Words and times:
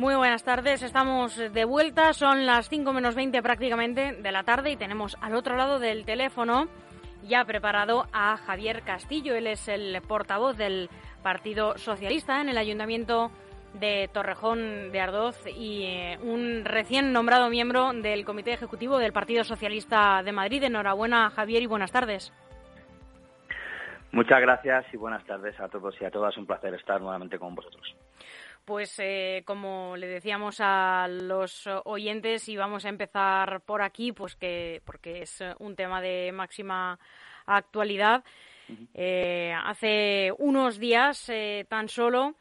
Muy 0.00 0.14
buenas 0.14 0.42
tardes, 0.44 0.82
estamos 0.82 1.36
de 1.36 1.64
vuelta, 1.66 2.14
son 2.14 2.46
las 2.46 2.70
5 2.70 2.90
menos 2.90 3.14
20 3.14 3.42
prácticamente 3.42 4.14
de 4.14 4.32
la 4.32 4.44
tarde 4.44 4.70
y 4.70 4.76
tenemos 4.76 5.14
al 5.20 5.34
otro 5.34 5.56
lado 5.56 5.78
del 5.78 6.06
teléfono 6.06 6.68
ya 7.24 7.44
preparado 7.44 8.06
a 8.10 8.38
Javier 8.38 8.80
Castillo, 8.80 9.34
él 9.34 9.46
es 9.46 9.68
el 9.68 10.00
portavoz 10.00 10.56
del 10.56 10.88
Partido 11.22 11.76
Socialista 11.76 12.40
en 12.40 12.48
el 12.48 12.56
Ayuntamiento 12.56 13.30
de 13.74 14.08
Torrejón 14.10 14.90
de 14.90 15.00
Ardoz 15.02 15.36
y 15.46 15.82
eh, 15.82 16.18
un 16.22 16.64
recién 16.64 17.12
nombrado 17.12 17.50
miembro 17.50 17.92
del 17.92 18.24
Comité 18.24 18.54
Ejecutivo 18.54 18.96
del 18.96 19.12
Partido 19.12 19.44
Socialista 19.44 20.22
de 20.22 20.32
Madrid. 20.32 20.62
Enhorabuena, 20.62 21.28
Javier, 21.28 21.62
y 21.62 21.66
buenas 21.66 21.92
tardes. 21.92 22.32
Muchas 24.12 24.40
gracias 24.40 24.86
y 24.94 24.96
buenas 24.96 25.26
tardes 25.26 25.60
a 25.60 25.68
todos 25.68 25.94
y 26.00 26.06
a 26.06 26.10
todas. 26.10 26.38
Un 26.38 26.46
placer 26.46 26.72
estar 26.72 27.02
nuevamente 27.02 27.38
con 27.38 27.54
vosotros. 27.54 27.94
Pues 28.70 28.94
eh, 29.00 29.42
como 29.46 29.96
le 29.96 30.06
decíamos 30.06 30.58
a 30.60 31.08
los 31.10 31.68
oyentes 31.86 32.48
y 32.48 32.56
vamos 32.56 32.84
a 32.84 32.88
empezar 32.88 33.62
por 33.62 33.82
aquí, 33.82 34.12
pues 34.12 34.36
que 34.36 34.80
porque 34.84 35.22
es 35.22 35.42
un 35.58 35.74
tema 35.74 36.00
de 36.00 36.30
máxima 36.30 36.96
actualidad. 37.46 38.22
Eh, 38.94 39.52
hace 39.64 40.32
unos 40.38 40.78
días 40.78 41.28
eh, 41.30 41.66
tan 41.68 41.88
solo 41.88 42.36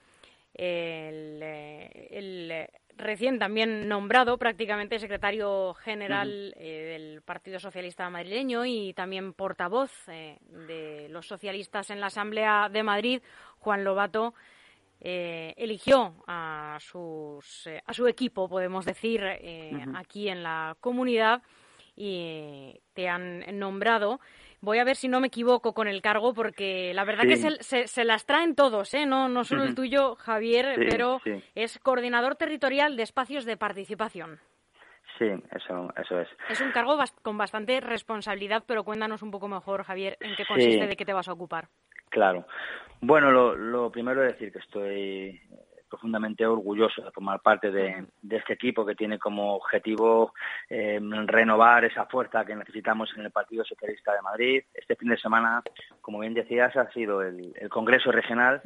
el, 0.53 1.41
el, 1.41 2.67
recién 2.95 3.39
también 3.39 3.89
nombrado 3.89 4.37
prácticamente 4.37 4.99
secretario 4.99 5.73
general 5.73 6.53
del 6.59 7.23
Partido 7.23 7.57
Socialista 7.59 8.07
madrileño 8.11 8.65
y 8.65 8.93
también 8.93 9.33
portavoz 9.33 9.91
de 10.05 11.07
los 11.09 11.25
socialistas 11.25 11.89
en 11.89 11.99
la 11.99 12.05
Asamblea 12.05 12.69
de 12.69 12.83
Madrid, 12.83 13.23
Juan 13.57 13.83
Lobato, 13.83 14.35
eh, 15.01 15.53
eligió 15.57 16.15
a, 16.27 16.77
sus, 16.79 17.67
eh, 17.67 17.81
a 17.85 17.93
su 17.93 18.07
equipo, 18.07 18.49
podemos 18.49 18.85
decir, 18.85 19.21
eh, 19.23 19.85
aquí 19.95 20.27
en 20.27 20.43
la 20.43 20.75
comunidad 20.79 21.41
y 21.95 22.79
te 22.93 23.07
han 23.07 23.43
nombrado. 23.57 24.19
Voy 24.61 24.79
a 24.79 24.83
ver 24.83 24.97
si 24.97 25.07
no 25.07 25.21
me 25.21 25.27
equivoco 25.27 25.73
con 25.73 25.87
el 25.87 26.01
cargo, 26.01 26.33
porque 26.33 26.93
la 26.93 27.05
verdad 27.05 27.23
que 27.23 27.37
se, 27.37 27.87
se, 27.87 28.03
las 28.03 28.25
traen 28.25 28.55
todos, 28.55 28.93
¿eh? 28.93 29.05
no, 29.05 29.29
no 29.29 29.45
solo 29.45 29.63
el 29.63 29.73
tuyo, 29.73 30.15
Javier, 30.15 30.75
pero 30.89 31.21
es 31.55 31.79
coordinador 31.79 32.35
territorial 32.35 32.97
de 32.97 33.03
espacios 33.03 33.45
de 33.45 33.55
participación. 33.55 34.39
Sí, 35.17 35.25
eso, 35.51 35.93
eso 35.97 36.19
es. 36.19 36.27
Es 36.49 36.61
un 36.61 36.71
cargo 36.71 36.97
con 37.21 37.37
bastante 37.37 37.79
responsabilidad, 37.81 38.63
pero 38.65 38.83
cuéntanos 38.83 39.21
un 39.21 39.31
poco 39.31 39.47
mejor, 39.47 39.83
Javier, 39.83 40.17
en 40.21 40.35
qué 40.35 40.45
consiste, 40.45 40.87
de 40.87 40.95
qué 40.95 41.05
te 41.05 41.13
vas 41.13 41.27
a 41.27 41.33
ocupar. 41.33 41.67
Claro. 42.09 42.45
Bueno, 43.01 43.31
lo, 43.31 43.55
lo 43.55 43.91
primero 43.91 44.23
es 44.23 44.33
decir 44.33 44.51
que 44.51 44.59
estoy 44.59 45.41
profundamente 45.89 46.45
orgulloso 46.45 47.01
de 47.01 47.11
formar 47.11 47.41
parte 47.41 47.71
de, 47.71 48.05
este 48.29 48.53
equipo 48.53 48.85
que 48.85 48.95
tiene 48.95 49.17
como 49.17 49.55
objetivo 49.55 50.33
eh, 50.69 50.99
renovar 51.25 51.83
esa 51.83 52.05
fuerza 52.05 52.45
que 52.45 52.55
necesitamos 52.55 53.09
en 53.17 53.25
el 53.25 53.31
Partido 53.31 53.65
Socialista 53.65 54.13
de 54.13 54.21
Madrid. 54.21 54.63
Este 54.73 54.95
fin 54.95 55.09
de 55.09 55.17
semana, 55.17 55.63
como 56.01 56.19
bien 56.19 56.33
decías, 56.33 56.75
ha 56.77 56.89
sido 56.91 57.21
el, 57.21 57.53
Congreso 57.69 58.11
Regional 58.11 58.61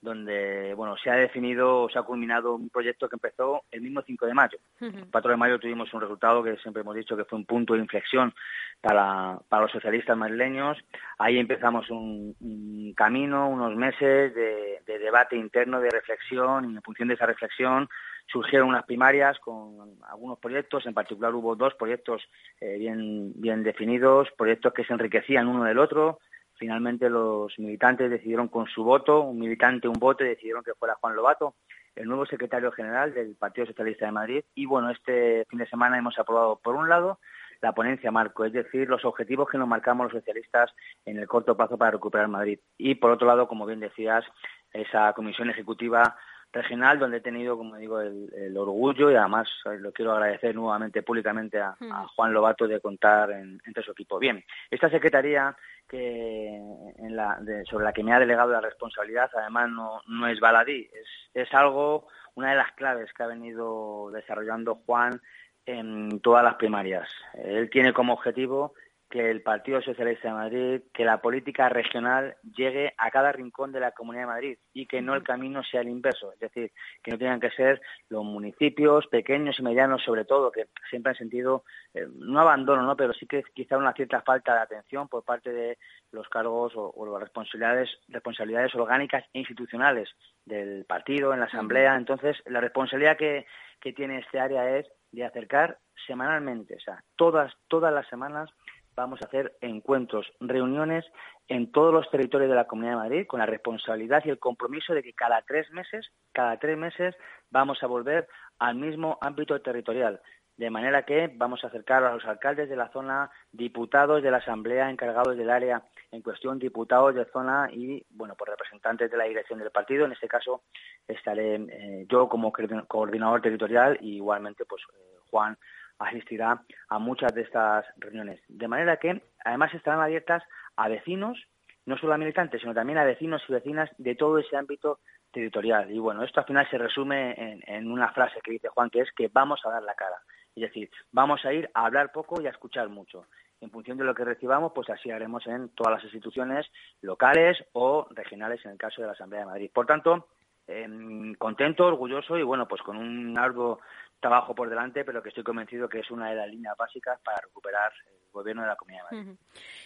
donde 0.00 0.74
bueno 0.74 0.96
se 0.96 1.10
ha 1.10 1.14
definido, 1.14 1.88
se 1.90 1.98
ha 1.98 2.02
culminado 2.02 2.54
un 2.54 2.68
proyecto 2.70 3.08
que 3.08 3.16
empezó 3.16 3.62
el 3.70 3.80
mismo 3.80 4.02
5 4.02 4.26
de 4.26 4.34
mayo. 4.34 4.58
El 4.80 5.06
4 5.10 5.30
de 5.30 5.36
mayo 5.36 5.58
tuvimos 5.58 5.92
un 5.92 6.00
resultado 6.00 6.42
que 6.42 6.56
siempre 6.58 6.82
hemos 6.82 6.94
dicho 6.94 7.16
que 7.16 7.24
fue 7.24 7.38
un 7.38 7.46
punto 7.46 7.74
de 7.74 7.80
inflexión 7.80 8.32
para, 8.80 9.38
para 9.48 9.62
los 9.62 9.72
socialistas 9.72 10.16
madrileños. 10.16 10.78
Ahí 11.18 11.38
empezamos 11.38 11.90
un, 11.90 12.94
camino, 12.96 13.48
unos 13.48 13.76
meses 13.76 14.34
de, 14.34 14.80
debate 14.86 15.36
interno, 15.36 15.80
de 15.80 15.90
reflexión, 15.90 16.70
y 16.70 16.76
en 16.76 16.82
función 16.82 17.08
de 17.08 17.14
esa 17.14 17.26
reflexión 17.26 17.88
surgieron 18.26 18.68
unas 18.68 18.84
primarias 18.84 19.38
con 19.38 19.96
algunos 20.08 20.38
proyectos, 20.38 20.84
en 20.86 20.94
particular 20.94 21.34
hubo 21.34 21.56
dos 21.56 21.74
proyectos 21.74 22.22
eh, 22.60 22.76
bien, 22.78 23.32
bien 23.36 23.62
definidos, 23.62 24.28
proyectos 24.36 24.74
que 24.74 24.84
se 24.84 24.92
enriquecían 24.92 25.48
uno 25.48 25.64
del 25.64 25.78
otro, 25.78 26.18
Finalmente 26.58 27.08
los 27.08 27.58
militantes 27.58 28.10
decidieron 28.10 28.48
con 28.48 28.66
su 28.66 28.84
voto, 28.84 29.22
un 29.22 29.38
militante, 29.38 29.88
un 29.88 29.98
voto, 29.98 30.24
decidieron 30.24 30.64
que 30.64 30.74
fuera 30.74 30.96
Juan 31.00 31.14
Lobato, 31.14 31.54
el 31.94 32.06
nuevo 32.06 32.26
secretario 32.26 32.72
general 32.72 33.14
del 33.14 33.36
Partido 33.36 33.66
Socialista 33.66 34.06
de 34.06 34.12
Madrid. 34.12 34.44
Y 34.54 34.66
bueno, 34.66 34.90
este 34.90 35.44
fin 35.48 35.58
de 35.58 35.68
semana 35.68 35.98
hemos 35.98 36.18
aprobado, 36.18 36.60
por 36.62 36.74
un 36.74 36.88
lado, 36.88 37.18
la 37.60 37.72
ponencia 37.72 38.10
marco, 38.10 38.44
es 38.44 38.52
decir, 38.52 38.88
los 38.88 39.04
objetivos 39.04 39.48
que 39.48 39.58
nos 39.58 39.68
marcamos 39.68 40.04
los 40.04 40.20
socialistas 40.20 40.72
en 41.04 41.18
el 41.18 41.26
corto 41.26 41.56
plazo 41.56 41.76
para 41.76 41.92
recuperar 41.92 42.28
Madrid. 42.28 42.58
Y 42.76 42.96
por 42.96 43.10
otro 43.10 43.26
lado, 43.26 43.48
como 43.48 43.66
bien 43.66 43.80
decías, 43.80 44.24
esa 44.72 45.12
comisión 45.12 45.50
ejecutiva 45.50 46.16
regional 46.52 46.98
donde 46.98 47.18
he 47.18 47.20
tenido, 47.20 47.56
como 47.56 47.76
digo, 47.76 48.00
el, 48.00 48.56
orgullo 48.56 49.10
y 49.10 49.14
además 49.14 49.48
eh, 49.66 49.78
lo 49.78 49.92
quiero 49.92 50.12
agradecer 50.12 50.54
nuevamente 50.54 51.02
públicamente 51.02 51.60
a, 51.60 51.76
hmm. 51.78 52.06
Juan 52.14 52.32
Lobato 52.32 52.66
de 52.66 52.80
contar 52.80 53.30
entre 53.30 53.82
su 53.82 53.92
equipo. 53.92 54.18
Bien, 54.18 54.42
esta 54.70 54.88
secretaría 54.88 55.54
que 55.88 56.56
en 56.98 57.16
la, 57.16 57.38
sobre 57.68 57.84
la 57.84 57.92
que 57.92 58.02
me 58.02 58.12
ha 58.12 58.18
delegado 58.18 58.52
la 58.52 58.60
responsabilidad, 58.60 59.30
además 59.34 59.70
no, 59.70 60.02
no 60.06 60.28
es 60.28 60.38
baladí, 60.40 60.88
es, 60.92 61.08
es 61.34 61.54
algo, 61.54 62.08
una 62.34 62.50
de 62.50 62.56
las 62.56 62.72
claves 62.72 63.12
que 63.12 63.22
ha 63.22 63.26
venido 63.26 64.10
desarrollando 64.12 64.82
Juan 64.86 65.20
en 65.66 66.20
todas 66.20 66.42
las 66.42 66.54
primarias. 66.54 67.08
Él 67.34 67.68
tiene 67.70 67.92
como 67.92 68.14
objetivo 68.14 68.74
que 69.08 69.30
el 69.30 69.42
Partido 69.42 69.80
Socialista 69.80 70.28
de 70.28 70.34
Madrid, 70.34 70.82
que 70.92 71.04
la 71.04 71.20
política 71.20 71.68
regional 71.68 72.36
llegue 72.56 72.92
a 72.98 73.10
cada 73.10 73.32
rincón 73.32 73.72
de 73.72 73.80
la 73.80 73.92
Comunidad 73.92 74.24
de 74.24 74.32
Madrid 74.32 74.58
y 74.74 74.86
que 74.86 75.00
no 75.00 75.14
el 75.14 75.22
camino 75.22 75.62
sea 75.64 75.80
el 75.80 75.88
inverso, 75.88 76.32
es 76.32 76.40
decir, 76.40 76.72
que 77.02 77.12
no 77.12 77.18
tengan 77.18 77.40
que 77.40 77.50
ser 77.50 77.80
los 78.10 78.24
municipios 78.24 79.06
pequeños 79.06 79.58
y 79.58 79.62
medianos, 79.62 80.02
sobre 80.04 80.24
todo, 80.24 80.52
que 80.52 80.66
siempre 80.90 81.10
han 81.10 81.16
sentido, 81.16 81.64
eh, 81.94 82.06
no 82.16 82.40
abandono, 82.40 82.82
¿no? 82.82 82.96
pero 82.96 83.14
sí 83.14 83.26
que 83.26 83.42
quizá 83.54 83.78
una 83.78 83.94
cierta 83.94 84.20
falta 84.20 84.54
de 84.54 84.60
atención 84.60 85.08
por 85.08 85.24
parte 85.24 85.52
de 85.52 85.78
los 86.12 86.28
cargos 86.28 86.72
o, 86.76 87.06
las 87.06 87.22
responsabilidades, 87.22 87.88
responsabilidades 88.08 88.74
orgánicas 88.74 89.24
e 89.32 89.38
institucionales 89.38 90.10
del 90.44 90.84
partido, 90.84 91.32
en 91.32 91.40
la 91.40 91.46
Asamblea. 91.46 91.96
Entonces, 91.96 92.36
la 92.46 92.60
responsabilidad 92.60 93.16
que, 93.16 93.46
que 93.80 93.92
tiene 93.92 94.18
este 94.18 94.38
área 94.38 94.78
es 94.78 94.86
de 95.12 95.24
acercar 95.24 95.78
semanalmente, 96.06 96.76
o 96.76 96.80
sea, 96.80 97.02
todas, 97.16 97.52
todas 97.68 97.92
las 97.92 98.06
semanas, 98.08 98.50
vamos 98.98 99.22
a 99.22 99.26
hacer 99.26 99.56
encuentros, 99.60 100.26
reuniones 100.40 101.04
en 101.46 101.70
todos 101.70 101.94
los 101.94 102.10
territorios 102.10 102.50
de 102.50 102.56
la 102.56 102.66
Comunidad 102.66 102.94
de 102.94 103.08
Madrid 103.08 103.26
con 103.28 103.38
la 103.38 103.46
responsabilidad 103.46 104.22
y 104.24 104.30
el 104.30 104.40
compromiso 104.40 104.92
de 104.92 105.04
que 105.04 105.12
cada 105.12 105.40
tres 105.42 105.70
meses, 105.70 106.10
cada 106.32 106.58
tres 106.58 106.76
meses 106.76 107.14
vamos 107.48 107.80
a 107.82 107.86
volver 107.86 108.26
al 108.58 108.74
mismo 108.74 109.16
ámbito 109.20 109.60
territorial. 109.62 110.20
De 110.56 110.68
manera 110.68 111.04
que 111.04 111.32
vamos 111.32 111.62
a 111.62 111.68
acercar 111.68 112.02
a 112.02 112.12
los 112.12 112.24
alcaldes 112.24 112.68
de 112.68 112.74
la 112.74 112.88
zona, 112.88 113.30
diputados 113.52 114.20
de 114.20 114.32
la 114.32 114.38
Asamblea 114.38 114.90
encargados 114.90 115.36
del 115.36 115.50
área 115.50 115.84
en 116.10 116.20
cuestión, 116.20 116.58
diputados 116.58 117.14
de 117.14 117.24
zona 117.26 117.68
y, 117.72 118.04
bueno, 118.10 118.34
pues 118.36 118.50
representantes 118.50 119.08
de 119.12 119.16
la 119.16 119.24
dirección 119.24 119.60
del 119.60 119.70
partido. 119.70 120.06
En 120.06 120.12
este 120.12 120.26
caso 120.26 120.62
estaré 121.06 121.54
eh, 121.54 122.06
yo 122.08 122.28
como 122.28 122.52
coordinador 122.88 123.42
territorial 123.42 123.96
y 124.00 124.16
igualmente, 124.16 124.64
pues, 124.64 124.82
eh, 124.92 125.18
Juan 125.30 125.56
asistirá 125.98 126.62
a 126.88 126.98
muchas 126.98 127.34
de 127.34 127.42
estas 127.42 127.84
reuniones. 127.96 128.40
De 128.48 128.68
manera 128.68 128.96
que, 128.96 129.22
además, 129.44 129.74
estarán 129.74 130.00
abiertas 130.00 130.42
a 130.76 130.88
vecinos, 130.88 131.38
no 131.86 131.96
solo 131.96 132.14
a 132.14 132.18
militantes, 132.18 132.60
sino 132.60 132.74
también 132.74 132.98
a 132.98 133.04
vecinos 133.04 133.42
y 133.48 133.52
vecinas 133.52 133.90
de 133.98 134.14
todo 134.14 134.38
ese 134.38 134.56
ámbito 134.56 135.00
territorial. 135.32 135.90
Y 135.90 135.98
bueno, 135.98 136.22
esto 136.22 136.40
al 136.40 136.46
final 136.46 136.68
se 136.70 136.78
resume 136.78 137.62
en, 137.66 137.90
una 137.90 138.12
frase 138.12 138.40
que 138.42 138.52
dice 138.52 138.68
Juan, 138.68 138.90
que 138.90 139.00
es 139.00 139.12
que 139.12 139.28
vamos 139.32 139.60
a 139.64 139.70
dar 139.70 139.82
la 139.82 139.94
cara. 139.94 140.16
Es 140.54 140.62
decir, 140.62 140.90
vamos 141.12 141.44
a 141.44 141.52
ir 141.52 141.70
a 141.74 141.86
hablar 141.86 142.12
poco 142.12 142.40
y 142.40 142.46
a 142.46 142.50
escuchar 142.50 142.88
mucho. 142.88 143.26
En 143.60 143.70
función 143.70 143.98
de 143.98 144.04
lo 144.04 144.14
que 144.14 144.24
recibamos, 144.24 144.72
pues 144.74 144.88
así 144.90 145.10
haremos 145.10 145.46
en 145.46 145.70
todas 145.70 145.94
las 145.94 146.04
instituciones 146.04 146.66
locales 147.02 147.58
o 147.72 148.06
regionales, 148.10 148.64
en 148.64 148.72
el 148.72 148.78
caso 148.78 149.00
de 149.00 149.08
la 149.08 149.12
Asamblea 149.14 149.40
de 149.40 149.46
Madrid. 149.46 149.70
Por 149.72 149.86
tanto, 149.86 150.28
em, 150.66 151.34
contento, 151.34 151.86
orgulloso 151.86 152.38
y 152.38 152.42
bueno, 152.42 152.68
pues 152.68 152.82
con 152.82 152.96
un 152.96 153.36
arduo 153.36 153.80
trabajo 154.20 154.54
por 154.54 154.68
delante, 154.68 155.04
pero 155.04 155.22
que 155.22 155.28
estoy 155.28 155.44
convencido 155.44 155.88
que 155.88 156.00
es 156.00 156.10
una 156.10 156.30
de 156.30 156.36
las 156.36 156.48
líneas 156.48 156.76
básicas 156.76 157.20
para 157.20 157.40
recuperar 157.40 157.92
el 158.06 158.32
gobierno 158.32 158.62
de 158.62 158.68
la 158.68 158.76
Comunidad 158.76 159.04
de 159.10 159.16
Madrid. 159.16 159.36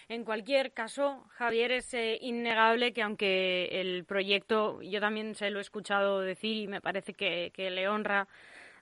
En 0.08 0.24
cualquier 0.24 0.72
caso, 0.72 1.26
Javier, 1.30 1.72
es 1.72 1.92
eh, 1.94 2.18
innegable 2.20 2.92
que 2.92 3.02
aunque 3.02 3.80
el 3.80 4.04
proyecto, 4.04 4.80
yo 4.82 5.00
también 5.00 5.34
se 5.34 5.50
lo 5.50 5.58
he 5.58 5.62
escuchado 5.62 6.20
decir 6.20 6.56
y 6.56 6.66
me 6.66 6.80
parece 6.80 7.14
que, 7.14 7.52
le 7.56 7.88
honra 7.88 8.26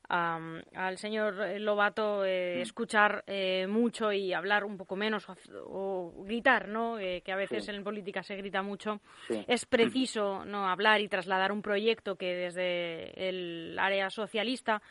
al 0.08 0.98
señor 0.98 1.36
Lobato 1.60 2.24
eh, 2.24 2.60
escuchar 2.62 3.22
eh, 3.28 3.68
mucho 3.68 4.10
y 4.10 4.32
hablar 4.32 4.64
un 4.64 4.76
poco 4.76 4.96
menos 4.96 5.28
o, 5.64 6.24
gritar, 6.26 6.66
¿no? 6.66 6.96
que 6.96 7.30
a 7.30 7.36
veces 7.36 7.68
en 7.68 7.84
política 7.84 8.22
se 8.24 8.34
grita 8.34 8.62
mucho. 8.62 9.00
Es 9.46 9.66
preciso 9.66 10.44
no 10.44 10.68
hablar 10.68 11.00
y 11.00 11.08
trasladar 11.08 11.52
un 11.52 11.62
proyecto 11.62 12.16
que 12.16 12.34
desde 12.34 13.28
el 13.28 13.78
área 13.78 14.10
socialista 14.10 14.82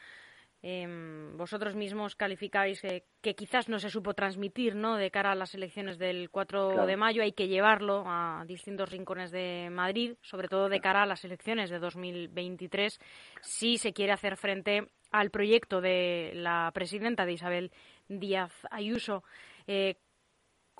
Em, 0.61 1.38
vosotros 1.38 1.73
mismos 1.75 2.15
calificáis 2.15 2.81
que 2.81 3.35
quizás 3.35 3.69
no 3.69 3.79
se 3.79 3.89
supo 3.89 4.13
transmitir 4.13 4.75
¿no? 4.75 4.97
de 4.97 5.09
cara 5.09 5.31
a 5.31 5.35
las 5.35 5.56
elecciones 5.56 5.97
del 5.97 6.29
4 6.29 6.85
de 6.85 6.97
mayo. 6.97 7.23
Hay 7.23 7.31
que 7.31 7.47
llevarlo 7.47 8.03
a 8.06 8.44
distintos 8.45 8.91
rincones 8.91 9.31
de 9.31 9.69
Madrid, 9.71 10.15
sobre 10.21 10.50
todo 10.50 10.67
de 10.67 10.81
cara 10.81 11.03
a 11.03 11.06
las 11.06 11.23
elecciones 11.23 11.69
de 11.69 11.79
2023, 11.79 13.00
si 13.41 13.77
se 13.77 13.94
quiere 13.94 14.11
hacer 14.11 14.35
frente 14.35 14.88
al 15.11 15.31
proyecto 15.31 15.79
de 15.79 16.33
la 16.35 16.71
presidenta 16.73 17.25
de 17.25 17.33
Isabel 17.33 17.71
Díaz 18.09 18.51
Ayuso. 18.69 19.23
Eh, 19.65 19.95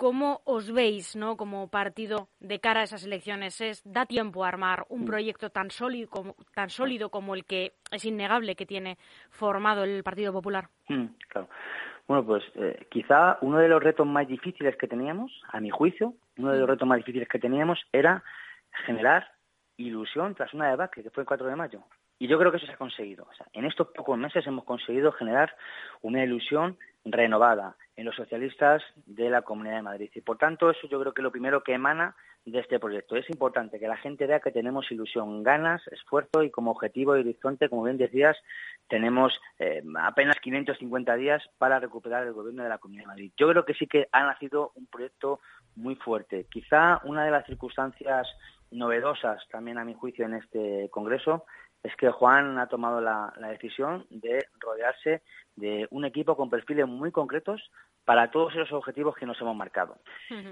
¿Cómo 0.00 0.40
os 0.46 0.72
veis 0.72 1.14
¿no? 1.14 1.36
como 1.36 1.68
partido 1.68 2.30
de 2.40 2.58
cara 2.58 2.80
a 2.80 2.84
esas 2.84 3.04
elecciones? 3.04 3.60
¿Es, 3.60 3.82
¿Da 3.84 4.06
tiempo 4.06 4.46
a 4.46 4.48
armar 4.48 4.86
un 4.88 5.02
mm. 5.02 5.04
proyecto 5.04 5.50
tan 5.50 5.70
sólido, 5.70 6.08
como, 6.08 6.36
tan 6.54 6.70
sólido 6.70 7.10
como 7.10 7.34
el 7.34 7.44
que 7.44 7.72
es 7.90 8.06
innegable 8.06 8.56
que 8.56 8.64
tiene 8.64 8.96
formado 9.28 9.84
el 9.84 10.02
Partido 10.02 10.32
Popular? 10.32 10.68
Mm, 10.88 11.04
claro. 11.28 11.50
Bueno, 12.08 12.24
pues 12.24 12.42
eh, 12.54 12.86
quizá 12.90 13.36
uno 13.42 13.58
de 13.58 13.68
los 13.68 13.82
retos 13.82 14.06
más 14.06 14.26
difíciles 14.26 14.74
que 14.78 14.88
teníamos, 14.88 15.38
a 15.52 15.60
mi 15.60 15.68
juicio, 15.68 16.14
uno 16.38 16.50
de 16.52 16.60
los 16.60 16.66
mm. 16.66 16.70
retos 16.70 16.88
más 16.88 16.96
difíciles 16.96 17.28
que 17.28 17.38
teníamos 17.38 17.78
era 17.92 18.24
generar 18.86 19.30
ilusión 19.76 20.34
tras 20.34 20.54
una 20.54 20.70
debate 20.70 21.02
que 21.02 21.10
fue 21.10 21.24
el 21.24 21.26
4 21.26 21.46
de 21.46 21.56
mayo. 21.56 21.82
Y 22.18 22.26
yo 22.26 22.38
creo 22.38 22.50
que 22.50 22.56
eso 22.56 22.66
se 22.66 22.72
ha 22.72 22.78
conseguido. 22.78 23.26
O 23.30 23.34
sea, 23.34 23.46
en 23.52 23.66
estos 23.66 23.88
pocos 23.88 24.16
meses 24.16 24.46
hemos 24.46 24.64
conseguido 24.64 25.12
generar 25.12 25.54
una 26.00 26.24
ilusión 26.24 26.78
renovada 27.04 27.76
en 28.00 28.06
los 28.06 28.16
socialistas 28.16 28.82
de 29.04 29.28
la 29.28 29.42
Comunidad 29.42 29.76
de 29.76 29.82
Madrid. 29.82 30.10
Y 30.14 30.22
por 30.22 30.38
tanto, 30.38 30.70
eso 30.70 30.88
yo 30.88 30.98
creo 30.98 31.12
que 31.12 31.20
es 31.20 31.22
lo 31.22 31.30
primero 31.30 31.62
que 31.62 31.74
emana 31.74 32.16
de 32.46 32.58
este 32.58 32.78
proyecto. 32.80 33.14
Es 33.14 33.28
importante 33.28 33.78
que 33.78 33.86
la 33.86 33.98
gente 33.98 34.26
vea 34.26 34.40
que 34.40 34.50
tenemos 34.50 34.90
ilusión, 34.90 35.42
ganas, 35.42 35.86
esfuerzo 35.88 36.42
y 36.42 36.50
como 36.50 36.70
objetivo 36.70 37.14
y 37.14 37.20
horizonte, 37.20 37.68
como 37.68 37.82
bien 37.82 37.98
decías, 37.98 38.38
tenemos 38.88 39.38
eh, 39.58 39.82
apenas 40.00 40.36
550 40.40 41.14
días 41.16 41.42
para 41.58 41.78
recuperar 41.78 42.26
el 42.26 42.32
gobierno 42.32 42.62
de 42.62 42.70
la 42.70 42.78
Comunidad 42.78 43.04
de 43.04 43.08
Madrid. 43.08 43.32
Yo 43.36 43.50
creo 43.50 43.66
que 43.66 43.74
sí 43.74 43.86
que 43.86 44.08
ha 44.12 44.24
nacido 44.24 44.72
un 44.76 44.86
proyecto 44.86 45.40
muy 45.76 45.94
fuerte. 45.96 46.46
Quizá 46.50 47.02
una 47.04 47.26
de 47.26 47.30
las 47.30 47.44
circunstancias 47.44 48.26
novedosas 48.70 49.46
también 49.50 49.76
a 49.76 49.84
mi 49.84 49.92
juicio 49.92 50.24
en 50.24 50.34
este 50.34 50.88
Congreso 50.90 51.44
es 51.82 51.96
que 51.96 52.10
Juan 52.10 52.58
ha 52.58 52.66
tomado 52.66 53.00
la, 53.00 53.32
decisión 53.50 54.06
de 54.10 54.46
rodearse 54.58 55.22
de 55.56 55.86
un 55.90 56.04
equipo 56.04 56.36
con 56.36 56.50
perfiles 56.50 56.86
muy 56.86 57.10
concretos 57.12 57.70
para 58.04 58.30
todos 58.30 58.54
esos 58.54 58.72
objetivos 58.72 59.14
que 59.14 59.26
nos 59.26 59.40
hemos 59.40 59.54
marcado. 59.54 59.98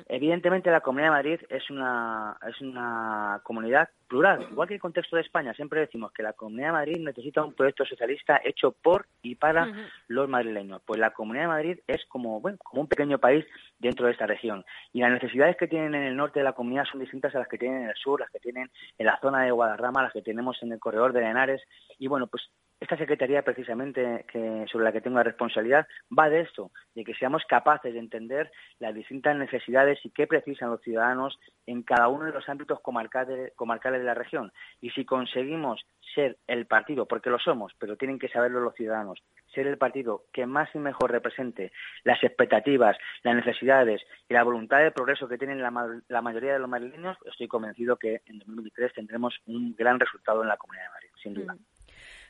Evidentemente, 0.06 0.70
la 0.70 0.80
Comunidad 0.80 1.08
de 1.08 1.16
Madrid 1.16 1.40
es 1.48 1.70
una, 1.70 2.36
es 2.46 2.60
una 2.60 3.40
comunidad 3.42 3.88
plural, 4.06 4.46
igual 4.50 4.68
que 4.68 4.74
el 4.74 4.80
contexto 4.80 5.16
de 5.16 5.22
España. 5.22 5.54
Siempre 5.54 5.80
decimos 5.80 6.12
que 6.12 6.22
la 6.22 6.34
Comunidad 6.34 6.68
de 6.68 6.72
Madrid 6.72 6.96
necesita 6.98 7.42
un 7.42 7.54
proyecto 7.54 7.84
socialista 7.84 8.40
hecho 8.44 8.72
por 8.72 9.06
y 9.22 9.34
para 9.34 9.72
los 10.08 10.28
madrileños. 10.28 10.82
Pues 10.84 11.00
la 11.00 11.10
Comunidad 11.10 11.44
de 11.44 11.48
Madrid 11.48 11.78
es 11.86 12.04
como, 12.06 12.40
bueno, 12.40 12.58
como 12.58 12.82
un 12.82 12.88
pequeño 12.88 13.18
país 13.18 13.44
dentro 13.78 14.06
de 14.06 14.12
esta 14.12 14.26
región. 14.26 14.64
Y 14.92 15.00
las 15.00 15.10
necesidades 15.10 15.56
que 15.56 15.68
tienen 15.68 15.94
en 15.94 16.02
el 16.02 16.16
norte 16.16 16.40
de 16.40 16.44
la 16.44 16.52
comunidad 16.52 16.84
son 16.84 17.00
distintas 17.00 17.34
a 17.34 17.38
las 17.38 17.48
que 17.48 17.58
tienen 17.58 17.82
en 17.82 17.88
el 17.88 17.96
sur, 17.96 18.20
las 18.20 18.30
que 18.30 18.40
tienen 18.40 18.70
en 18.98 19.06
la 19.06 19.18
zona 19.20 19.42
de 19.42 19.50
Guadarrama, 19.50 20.02
las 20.02 20.12
que 20.12 20.22
tenemos 20.22 20.62
en 20.62 20.72
el 20.72 20.78
corredor 20.78 21.12
de 21.12 21.24
Henares. 21.24 21.62
Y 21.98 22.08
bueno, 22.08 22.26
pues 22.26 22.50
esta 22.80 22.96
Secretaría, 22.96 23.42
precisamente, 23.42 24.24
que, 24.30 24.64
sobre 24.70 24.84
la 24.84 24.92
que 24.92 25.00
tengo 25.00 25.16
la 25.16 25.24
responsabilidad, 25.24 25.86
va 26.16 26.28
de 26.28 26.40
esto, 26.42 26.70
de 26.94 27.04
que 27.04 27.14
seamos 27.14 27.42
capaces 27.48 27.92
de 27.92 27.98
entender 27.98 28.52
las 28.78 28.94
distintas 28.94 29.36
necesidades 29.36 29.98
y 30.04 30.10
qué 30.10 30.26
precisan 30.28 30.70
los 30.70 30.80
ciudadanos 30.82 31.38
en 31.66 31.82
cada 31.82 32.08
uno 32.08 32.26
de 32.26 32.32
los 32.32 32.48
ámbitos 32.48 32.80
comarcales, 32.80 33.52
de 33.56 34.04
la 34.04 34.14
región. 34.14 34.52
Y 34.80 34.90
si 34.90 35.04
conseguimos 35.04 35.84
ser 36.14 36.38
el 36.46 36.66
partido, 36.66 37.06
porque 37.06 37.30
lo 37.30 37.38
somos, 37.38 37.72
pero 37.78 37.96
tienen 37.96 38.18
que 38.18 38.28
saberlo 38.28 38.60
los 38.60 38.74
ciudadanos, 38.74 39.22
ser 39.52 39.66
el 39.66 39.76
partido 39.76 40.24
que 40.32 40.46
más 40.46 40.72
y 40.74 40.78
mejor 40.78 41.10
represente 41.10 41.72
las 42.04 42.22
expectativas, 42.22 42.96
las 43.24 43.34
necesidades 43.34 44.02
y 44.28 44.34
la 44.34 44.44
voluntad 44.44 44.78
de 44.78 44.92
progreso 44.92 45.28
que 45.28 45.38
tienen 45.38 45.60
la, 45.60 46.00
la 46.08 46.22
mayoría 46.22 46.52
de 46.52 46.58
los 46.60 46.68
madrileños, 46.68 47.16
estoy 47.26 47.48
convencido 47.48 47.96
que 47.96 48.22
en 48.26 48.38
2023 48.38 48.92
tendremos 48.94 49.34
un 49.46 49.74
gran 49.74 49.98
resultado 49.98 50.42
en 50.42 50.48
la 50.48 50.56
Comunidad 50.56 50.84
de 50.84 50.90
Madrid, 50.90 51.10
sin 51.22 51.34
duda. 51.34 51.54
Mm. 51.54 51.77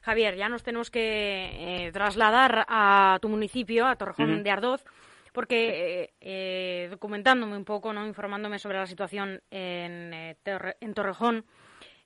Javier, 0.02 0.36
ya 0.36 0.48
nos 0.48 0.62
tenemos 0.62 0.90
que 0.90 1.86
eh, 1.86 1.92
trasladar 1.92 2.64
a 2.68 3.18
tu 3.20 3.28
municipio, 3.28 3.86
a 3.86 3.96
Torrejón 3.96 4.42
de 4.42 4.50
Ardoz, 4.50 4.84
porque 5.32 6.02
eh, 6.02 6.14
eh, 6.20 6.88
documentándome 6.90 7.56
un 7.56 7.64
poco, 7.64 7.92
no 7.92 8.06
informándome 8.06 8.58
sobre 8.58 8.78
la 8.78 8.86
situación 8.86 9.42
en, 9.50 10.12
en 10.14 10.94
Torrejón, 10.94 11.44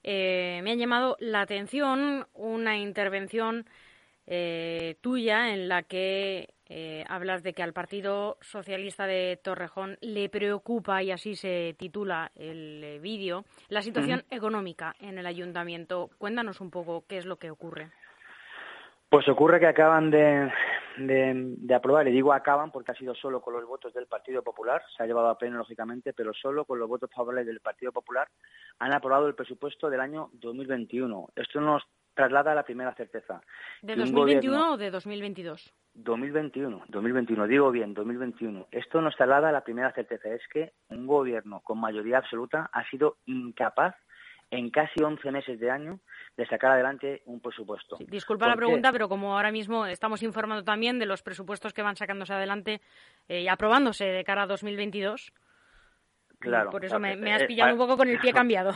me 0.05 0.71
ha 0.71 0.75
llamado 0.75 1.17
la 1.21 1.43
atención 1.43 2.27
una 2.35 2.77
intervención 2.77 3.67
tuya 5.01 5.53
en 5.53 5.69
la 5.69 5.83
que 5.83 6.55
hablas 7.09 7.43
de 7.43 7.53
que 7.53 7.63
al 7.63 7.73
Partido 7.73 8.39
Socialista 8.41 9.07
de 9.07 9.39
Torrejón 9.43 9.99
le 10.01 10.29
preocupa, 10.29 11.03
y 11.03 11.11
así 11.11 11.37
se 11.37 11.75
titula 11.79 12.31
el 12.35 12.99
vídeo, 13.01 13.45
la 13.69 13.83
situación 13.83 14.25
económica 14.31 14.95
en 15.01 15.19
el 15.19 15.27
ayuntamiento. 15.27 16.11
Cuéntanos 16.19 16.61
un 16.61 16.71
poco 16.71 17.05
qué 17.07 17.19
es 17.19 17.27
lo 17.27 17.37
que 17.37 17.51
ocurre. 17.51 17.91
Pues 19.13 19.29
ocurre 19.29 19.61
que 19.61 19.67
acaban 19.67 20.11
de, 20.11 20.51
de, 20.97 21.75
aprobar, 21.75 22.09
y 22.09 22.13
digo 22.13 22.33
acaban 22.33 22.71
porque 22.71 22.93
ha 22.93 22.95
sido 22.95 23.15
solo 23.15 23.41
con 23.41 23.53
los 23.53 23.67
votos 23.67 23.93
del 23.93 24.07
Partido 24.07 24.43
Popular, 24.43 24.83
se 24.97 25.03
ha 25.03 25.07
llevado 25.07 25.29
a 25.29 25.37
pleno 25.37 25.59
lógicamente, 25.59 26.13
pero 26.13 26.33
solo 26.33 26.65
con 26.65 26.79
los 26.79 26.89
votos 26.89 27.11
favorables 27.15 27.47
del 27.47 27.61
Partido 27.61 27.93
Popular 27.93 28.29
han 28.79 28.95
aprobado 28.95 29.27
el 29.27 29.35
presupuesto 29.35 29.91
del 29.91 30.01
año 30.01 30.31
2021. 30.33 31.29
Esto 31.37 31.61
nos 31.61 31.83
traslada 32.15 32.55
la 32.55 32.63
primera 32.63 32.95
certeza. 32.95 33.41
¿De 33.83 33.97
2021 33.97 34.73
o 34.73 34.77
de 34.77 34.91
2022? 34.91 35.73
2021, 35.95 36.85
2021, 36.89 37.47
digo 37.47 37.71
bien, 37.71 37.93
2021. 37.95 38.69
Esto 38.71 39.01
nos 39.01 39.15
traslada 39.17 39.51
a 39.51 39.53
la 39.53 39.63
primera 39.63 39.93
certeza, 39.93 40.31
es 40.31 40.43
que 40.51 40.73
un 40.89 41.07
gobierno 41.07 41.61
con 41.61 41.79
mayoría 41.79 42.19
absoluta 42.19 42.71
ha 42.73 42.89
sido 42.89 43.19
incapaz 43.27 43.95
en 44.51 44.71
casi 44.71 45.03
11 45.03 45.31
meses 45.31 45.59
de 45.59 45.71
año 45.71 45.99
de 46.37 46.47
sacar 46.47 46.73
adelante 46.73 47.23
un 47.25 47.41
presupuesto. 47.41 47.97
disculpa 48.01 48.47
la 48.47 48.57
pregunta, 48.57 48.93
pero 48.93 49.09
como 49.09 49.35
ahora 49.35 49.51
mismo 49.51 49.87
estamos 49.87 50.23
informando 50.23 50.63
también 50.63 50.99
de 50.99 51.07
los 51.07 51.23
presupuestos 51.23 51.73
que 51.73 51.83
van 51.83 51.97
sacándose 51.97 52.35
adelante 52.35 52.81
y 53.29 53.47
eh, 53.47 53.51
aprobándose 53.51 54.05
de 54.05 54.25
cara 54.25 54.43
a 54.43 54.47
2022, 54.47 55.33
claro, 56.39 56.71
por 56.71 56.85
eso 56.85 56.99
me, 56.99 57.33
has 57.33 57.43
eh, 57.43 57.47
pillado 57.47 57.73
un 57.73 57.79
poco 57.79 57.97
con 57.97 58.09
el 58.09 58.19
pie 58.19 58.33
cambiado. 58.33 58.73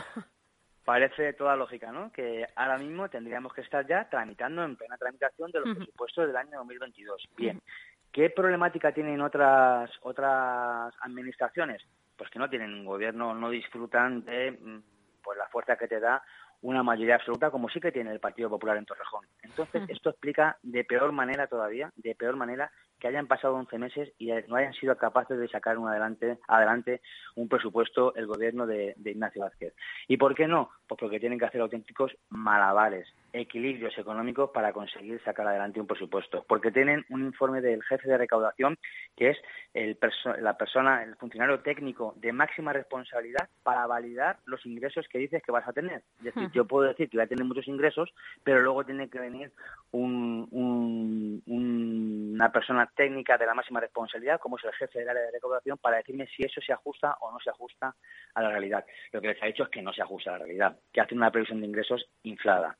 Parece 0.87 1.33
toda 1.33 1.57
lógica, 1.57 1.91
¿no? 1.91 2.13
Que 2.13 2.47
ahora 2.55 2.77
mismo 2.77 3.09
tendríamos 3.09 3.51
que 3.53 3.59
estar 3.59 3.85
ya 3.85 4.07
tramitando 4.09 4.63
en 4.63 4.77
plena 4.77 4.95
tramitación 4.95 5.51
de 5.51 5.59
los 5.59 5.75
presupuestos 5.75 6.27
del 6.27 6.37
año 6.37 6.59
2022. 6.59 7.27
Bien, 7.35 7.61
¿qué 8.09 8.29
problemática 8.29 8.93
tienen 8.93 9.19
otras 9.19 9.91
otras 10.03 10.95
administraciones? 11.01 11.83
Pues 12.15 12.29
que 12.29 12.39
no 12.39 12.49
tienen 12.49 12.73
un 12.73 12.85
gobierno, 12.85 13.35
no 13.35 13.49
disfrutan 13.49 14.23
de 14.23 14.51
mm, 14.51 14.81
pues 15.21 15.37
la 15.37 15.49
fuerza 15.49 15.75
que 15.75 15.89
te 15.89 15.99
da 15.99 16.23
una 16.61 16.83
mayoría 16.83 17.15
absoluta, 17.15 17.51
como 17.51 17.67
sí 17.67 17.81
que 17.81 17.91
tiene 17.91 18.13
el 18.13 18.21
Partido 18.21 18.49
Popular 18.49 18.77
en 18.77 18.85
Torrejón. 18.85 19.25
Entonces, 19.43 19.83
esto 19.89 20.11
explica 20.11 20.57
de 20.63 20.85
peor 20.85 21.11
manera 21.11 21.47
todavía, 21.47 21.91
de 21.97 22.15
peor 22.15 22.37
manera, 22.37 22.71
que 22.99 23.07
hayan 23.07 23.27
pasado 23.27 23.55
11 23.55 23.77
meses 23.77 24.13
y 24.17 24.31
no 24.47 24.55
hayan 24.55 24.73
sido 24.73 24.97
capaces 24.97 25.37
de 25.37 25.47
sacar 25.47 25.77
un 25.77 25.87
adelante, 25.87 26.37
adelante 26.47 27.01
un 27.35 27.47
presupuesto 27.47 28.15
el 28.15 28.27
gobierno 28.27 28.65
de, 28.65 28.93
de 28.97 29.11
Ignacio 29.11 29.41
Vázquez. 29.41 29.73
¿Y 30.07 30.17
por 30.17 30.35
qué 30.35 30.47
no? 30.47 30.69
Pues 30.87 30.99
porque 30.99 31.19
tienen 31.19 31.39
que 31.39 31.45
hacer 31.45 31.61
auténticos 31.61 32.15
malabares 32.29 33.07
equilibrios 33.37 33.97
económicos 33.97 34.49
para 34.51 34.73
conseguir 34.73 35.21
sacar 35.23 35.47
adelante 35.47 35.79
un 35.79 35.87
presupuesto, 35.87 36.45
porque 36.47 36.71
tienen 36.71 37.05
un 37.09 37.21
informe 37.25 37.61
del 37.61 37.83
jefe 37.83 38.09
de 38.09 38.17
recaudación 38.17 38.77
que 39.15 39.29
es 39.31 39.37
el 39.73 39.97
la 40.41 40.57
persona, 40.57 41.03
el 41.03 41.15
funcionario 41.15 41.59
técnico 41.59 42.13
de 42.17 42.31
máxima 42.31 42.73
responsabilidad 42.73 43.49
para 43.63 43.85
validar 43.87 44.37
los 44.45 44.65
ingresos 44.65 45.07
que 45.07 45.19
dices 45.19 45.41
que 45.43 45.51
vas 45.51 45.67
a 45.67 45.73
tener. 45.73 46.03
Es 46.19 46.25
decir, 46.25 46.49
yo 46.51 46.65
puedo 46.65 46.87
decir 46.87 47.09
que 47.09 47.17
voy 47.17 47.25
a 47.25 47.27
tener 47.27 47.45
muchos 47.45 47.67
ingresos, 47.67 48.13
pero 48.43 48.61
luego 48.61 48.85
tiene 48.85 49.09
que 49.09 49.19
venir 49.19 49.51
un, 49.91 50.47
una 51.45 52.51
persona 52.51 52.89
técnica 52.95 53.37
de 53.37 53.45
la 53.45 53.53
máxima 53.53 53.79
responsabilidad, 53.79 54.39
como 54.39 54.57
es 54.57 54.63
el 54.65 54.73
jefe 54.73 54.99
del 54.99 55.09
área 55.09 55.23
de 55.23 55.31
recaudación, 55.31 55.77
para 55.77 55.97
decirme 55.97 56.27
si 56.27 56.43
eso 56.43 56.61
se 56.61 56.73
ajusta 56.73 57.17
o 57.21 57.31
no 57.31 57.39
se 57.39 57.49
ajusta 57.49 57.95
a 58.33 58.41
la 58.41 58.49
realidad. 58.49 58.85
Lo 59.11 59.21
que 59.21 59.29
les 59.29 59.43
ha 59.43 59.47
dicho 59.47 59.63
es 59.63 59.69
que 59.69 59.81
no 59.81 59.93
se 59.93 60.01
ajusta 60.01 60.31
a 60.31 60.33
la 60.33 60.45
realidad, 60.45 60.77
que 60.91 61.01
hace 61.01 61.15
una 61.15 61.31
previsión 61.31 61.61
de 61.61 61.67
ingresos 61.67 62.09
inflada. 62.23 62.77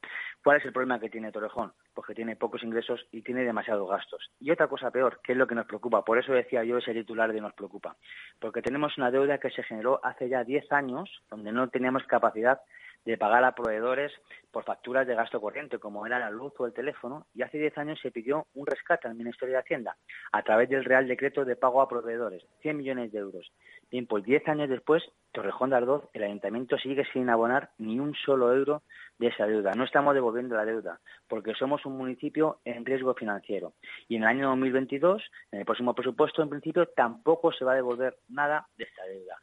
¿Cuál 0.47 0.59
es 0.59 0.65
el 0.65 0.71
problema 0.71 0.97
que 0.97 1.09
tiene 1.09 1.29
Torrejón? 1.29 1.73
Pues 1.93 2.07
que 2.07 2.15
tiene 2.15 2.37
pocos 2.37 2.63
ingresos 2.63 3.05
y 3.11 3.21
tiene 3.21 3.43
demasiados 3.43 3.89
gastos. 3.89 4.31
Y 4.39 4.49
otra 4.49 4.69
cosa 4.69 4.91
peor, 4.91 5.19
que 5.21 5.33
es 5.33 5.37
lo 5.37 5.45
que 5.45 5.55
nos 5.55 5.65
preocupa, 5.65 6.05
por 6.05 6.17
eso 6.17 6.31
decía 6.31 6.63
yo 6.63 6.77
ese 6.77 6.93
titular 6.93 7.33
de 7.33 7.41
nos 7.41 7.51
preocupa, 7.51 7.97
porque 8.39 8.61
tenemos 8.61 8.97
una 8.97 9.11
deuda 9.11 9.39
que 9.39 9.49
se 9.49 9.61
generó 9.63 9.99
hace 10.05 10.29
ya 10.29 10.45
10 10.45 10.71
años, 10.71 11.21
donde 11.29 11.51
no 11.51 11.67
teníamos 11.67 12.03
capacidad 12.03 12.61
de 13.07 13.17
pagar 13.17 13.41
a 13.45 13.53
proveedores 13.53 14.11
por 14.51 14.65
facturas 14.65 15.07
de 15.07 15.15
gasto 15.15 15.39
corriente, 15.39 15.79
como 15.79 16.05
era 16.05 16.19
la 16.19 16.29
luz 16.29 16.51
o 16.57 16.65
el 16.65 16.73
teléfono, 16.73 17.25
y 17.33 17.41
hace 17.41 17.57
10 17.57 17.77
años 17.77 17.99
se 18.01 18.11
pidió 18.11 18.47
un 18.53 18.65
rescate 18.65 19.07
al 19.07 19.15
Ministerio 19.15 19.53
de 19.53 19.61
Hacienda 19.61 19.95
a 20.33 20.43
través 20.43 20.67
del 20.67 20.83
Real 20.83 21.07
Decreto 21.07 21.45
de 21.45 21.55
Pago 21.55 21.81
a 21.81 21.87
Proveedores, 21.87 22.45
100 22.61 22.75
millones 22.75 23.13
de 23.13 23.19
euros. 23.19 23.49
Bien, 23.89 24.07
pues 24.07 24.25
10 24.25 24.45
años 24.49 24.67
después, 24.67 25.03
Torrejón 25.31 25.69
de 25.69 25.77
Ardoz, 25.77 26.09
el 26.11 26.23
ayuntamiento 26.23 26.77
sigue 26.77 27.05
sin 27.13 27.29
abonar 27.29 27.69
ni 27.77 27.97
un 27.97 28.13
solo 28.13 28.53
euro 28.53 28.83
de 29.19 29.27
esa 29.27 29.47
deuda. 29.47 29.71
No 29.71 29.85
estamos 29.85 30.13
devolviendo 30.13 30.57
la 30.57 30.65
deuda, 30.65 30.99
porque 31.29 31.53
somos 31.53 31.85
un 31.85 31.97
municipio 31.97 32.59
en 32.65 32.85
riesgo 32.85 33.13
financiero. 33.13 33.71
Y 34.09 34.17
en 34.17 34.23
el 34.23 34.27
año 34.27 34.49
2022, 34.49 35.23
en 35.53 35.59
el 35.59 35.65
próximo 35.65 35.93
presupuesto, 35.93 36.43
en 36.43 36.49
principio, 36.49 36.87
tampoco 36.87 37.53
se 37.53 37.63
va 37.63 37.71
a 37.71 37.75
devolver 37.75 38.17
nada 38.27 38.67
de 38.77 38.83
esta 38.83 39.05
deuda. 39.05 39.37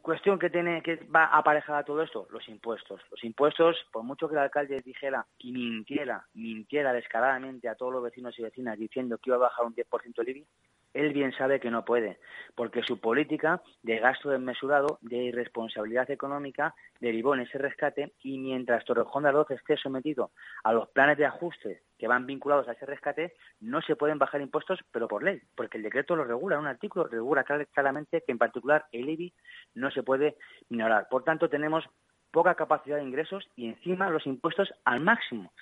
Cuestión 0.00 0.38
que 0.38 0.48
tiene 0.48 0.82
que 0.82 0.96
va 1.14 1.26
aparejada 1.26 1.80
a 1.80 1.84
todo 1.84 2.02
esto, 2.02 2.26
los 2.30 2.48
impuestos. 2.48 3.00
Los 3.10 3.22
impuestos, 3.24 3.76
por 3.92 4.02
mucho 4.02 4.28
que 4.28 4.34
el 4.34 4.40
alcalde 4.40 4.80
dijera 4.80 5.26
y 5.38 5.52
mintiera, 5.52 6.26
mintiera 6.34 6.92
descaradamente 6.92 7.68
a 7.68 7.74
todos 7.74 7.92
los 7.92 8.02
vecinos 8.02 8.38
y 8.38 8.42
vecinas 8.42 8.78
diciendo 8.78 9.18
que 9.18 9.30
iba 9.30 9.36
a 9.36 9.40
bajar 9.40 9.66
un 9.66 9.74
10% 9.74 10.14
el 10.18 10.28
IBI, 10.28 10.46
él 10.94 11.12
bien 11.12 11.32
sabe 11.32 11.60
que 11.60 11.70
no 11.70 11.84
puede, 11.84 12.18
porque 12.54 12.82
su 12.82 13.00
política 13.00 13.60
de 13.82 13.98
gasto 13.98 14.30
desmesurado, 14.30 14.98
de 15.02 15.16
irresponsabilidad 15.24 16.10
económica, 16.10 16.74
derivó 17.00 17.34
en 17.34 17.40
ese 17.40 17.58
rescate 17.58 18.12
y 18.22 18.38
mientras 18.38 18.84
Torrejón 18.84 19.24
de 19.24 19.30
Ardoz 19.30 19.50
esté 19.50 19.76
sometido 19.76 20.30
a 20.62 20.72
los 20.72 20.88
planes 20.88 21.18
de 21.18 21.26
ajuste 21.26 21.82
que 21.98 22.08
van 22.08 22.26
vinculados 22.26 22.68
a 22.68 22.72
ese 22.72 22.86
rescate, 22.86 23.34
no 23.60 23.82
se 23.82 23.96
pueden 23.96 24.18
bajar 24.18 24.40
impuestos, 24.40 24.80
pero 24.90 25.08
por 25.08 25.22
ley, 25.22 25.40
porque 25.54 25.78
el 25.78 25.84
decreto 25.84 26.16
lo 26.16 26.24
regula, 26.24 26.58
un 26.58 26.66
artículo 26.66 27.06
regula 27.06 27.44
claramente 27.44 28.22
que 28.24 28.32
en 28.32 28.38
particular 28.38 28.86
el 28.92 29.08
IBI 29.08 29.32
no 29.74 29.90
se 29.90 30.02
puede 30.02 30.36
minorar. 30.68 31.08
Por 31.08 31.24
tanto, 31.24 31.48
tenemos 31.48 31.84
poca 32.30 32.54
capacidad 32.56 32.96
de 32.96 33.04
ingresos 33.04 33.48
y 33.54 33.68
encima 33.68 34.10
los 34.10 34.26
impuestos 34.26 34.72
al 34.84 35.00
máximo. 35.00 35.52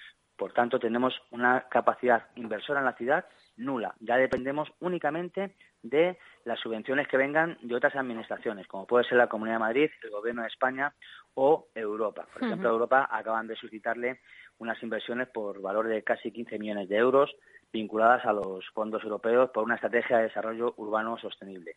Por 0.43 0.53
tanto, 0.53 0.81
tenemos 0.81 1.15
una 1.31 1.69
capacidad 1.69 2.25
inversora 2.35 2.81
en 2.81 2.87
la 2.87 2.95
ciudad 2.95 3.25
nula. 3.59 3.95
Ya 4.01 4.17
dependemos 4.17 4.69
únicamente 4.81 5.55
de 5.85 6.19
las 6.45 6.59
subvenciones 6.59 7.07
que 7.07 7.17
vengan 7.17 7.57
de 7.63 7.77
otras 7.77 7.95
administraciones, 7.95 8.67
como 8.67 8.85
puede 8.85 9.05
ser 9.05 9.19
la 9.19 9.29
Comunidad 9.29 9.59
de 9.59 9.61
Madrid, 9.61 9.91
el 10.03 10.11
Gobierno 10.11 10.43
de 10.43 10.49
España 10.49 10.93
o 11.35 11.69
Europa. 11.77 12.27
Por 12.33 12.43
ejemplo, 12.43 12.71
Europa 12.71 13.09
acaban 13.09 13.47
de 13.47 13.55
suscitarle 13.55 14.19
unas 14.59 14.83
inversiones 14.83 15.29
por 15.29 15.63
valor 15.63 15.87
de 15.87 16.03
casi 16.03 16.33
15 16.33 16.59
millones 16.59 16.89
de 16.89 16.97
euros 16.97 17.31
vinculadas 17.73 18.25
a 18.27 18.33
los 18.33 18.69
fondos 18.75 19.05
europeos 19.05 19.51
por 19.51 19.63
una 19.63 19.77
estrategia 19.77 20.17
de 20.17 20.25
desarrollo 20.25 20.75
urbano 20.77 21.19
sostenible. 21.19 21.77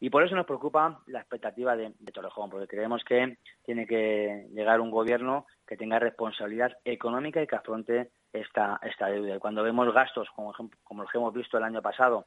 Y 0.00 0.10
por 0.10 0.24
eso 0.24 0.34
nos 0.34 0.46
preocupa 0.46 1.00
la 1.06 1.20
expectativa 1.20 1.76
de, 1.76 1.92
Torrejón, 2.12 2.50
porque 2.50 2.66
creemos 2.66 3.02
que 3.04 3.38
tiene 3.64 3.86
que 3.86 4.48
llegar 4.52 4.80
un 4.80 4.90
gobierno 4.90 5.46
que 5.66 5.76
tenga 5.76 5.98
responsabilidad 5.98 6.76
económica 6.84 7.42
y 7.42 7.46
que 7.46 7.56
afronte 7.56 8.10
esta, 8.32 8.78
esta 8.82 9.06
deuda. 9.06 9.36
Y 9.36 9.38
cuando 9.38 9.62
vemos 9.62 9.92
gastos, 9.94 10.28
como, 10.34 10.52
como 10.82 11.02
los 11.02 11.10
que 11.10 11.18
hemos 11.18 11.32
visto 11.32 11.56
el 11.56 11.64
año 11.64 11.80
pasado, 11.80 12.26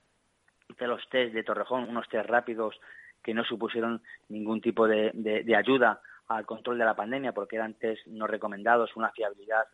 de 0.80 0.88
los 0.88 1.08
test 1.10 1.34
de 1.34 1.44
Torrejón, 1.44 1.90
unos 1.90 2.08
test 2.10 2.28
rápidos 2.28 2.80
que 3.24 3.34
no 3.34 3.44
supusieron 3.44 4.02
ningún 4.30 4.62
tipo 4.62 4.88
de, 4.88 5.12
ayuda 5.56 6.02
al 6.28 6.46
control 6.46 6.78
de 6.78 6.86
la 6.86 6.96
pandemia, 6.96 7.34
porque 7.34 7.58
eran 7.58 7.74
test 7.76 8.06
no 8.08 8.28
recomendados, 8.28 8.96
una 8.96 9.12
fiabilidad 9.12 9.66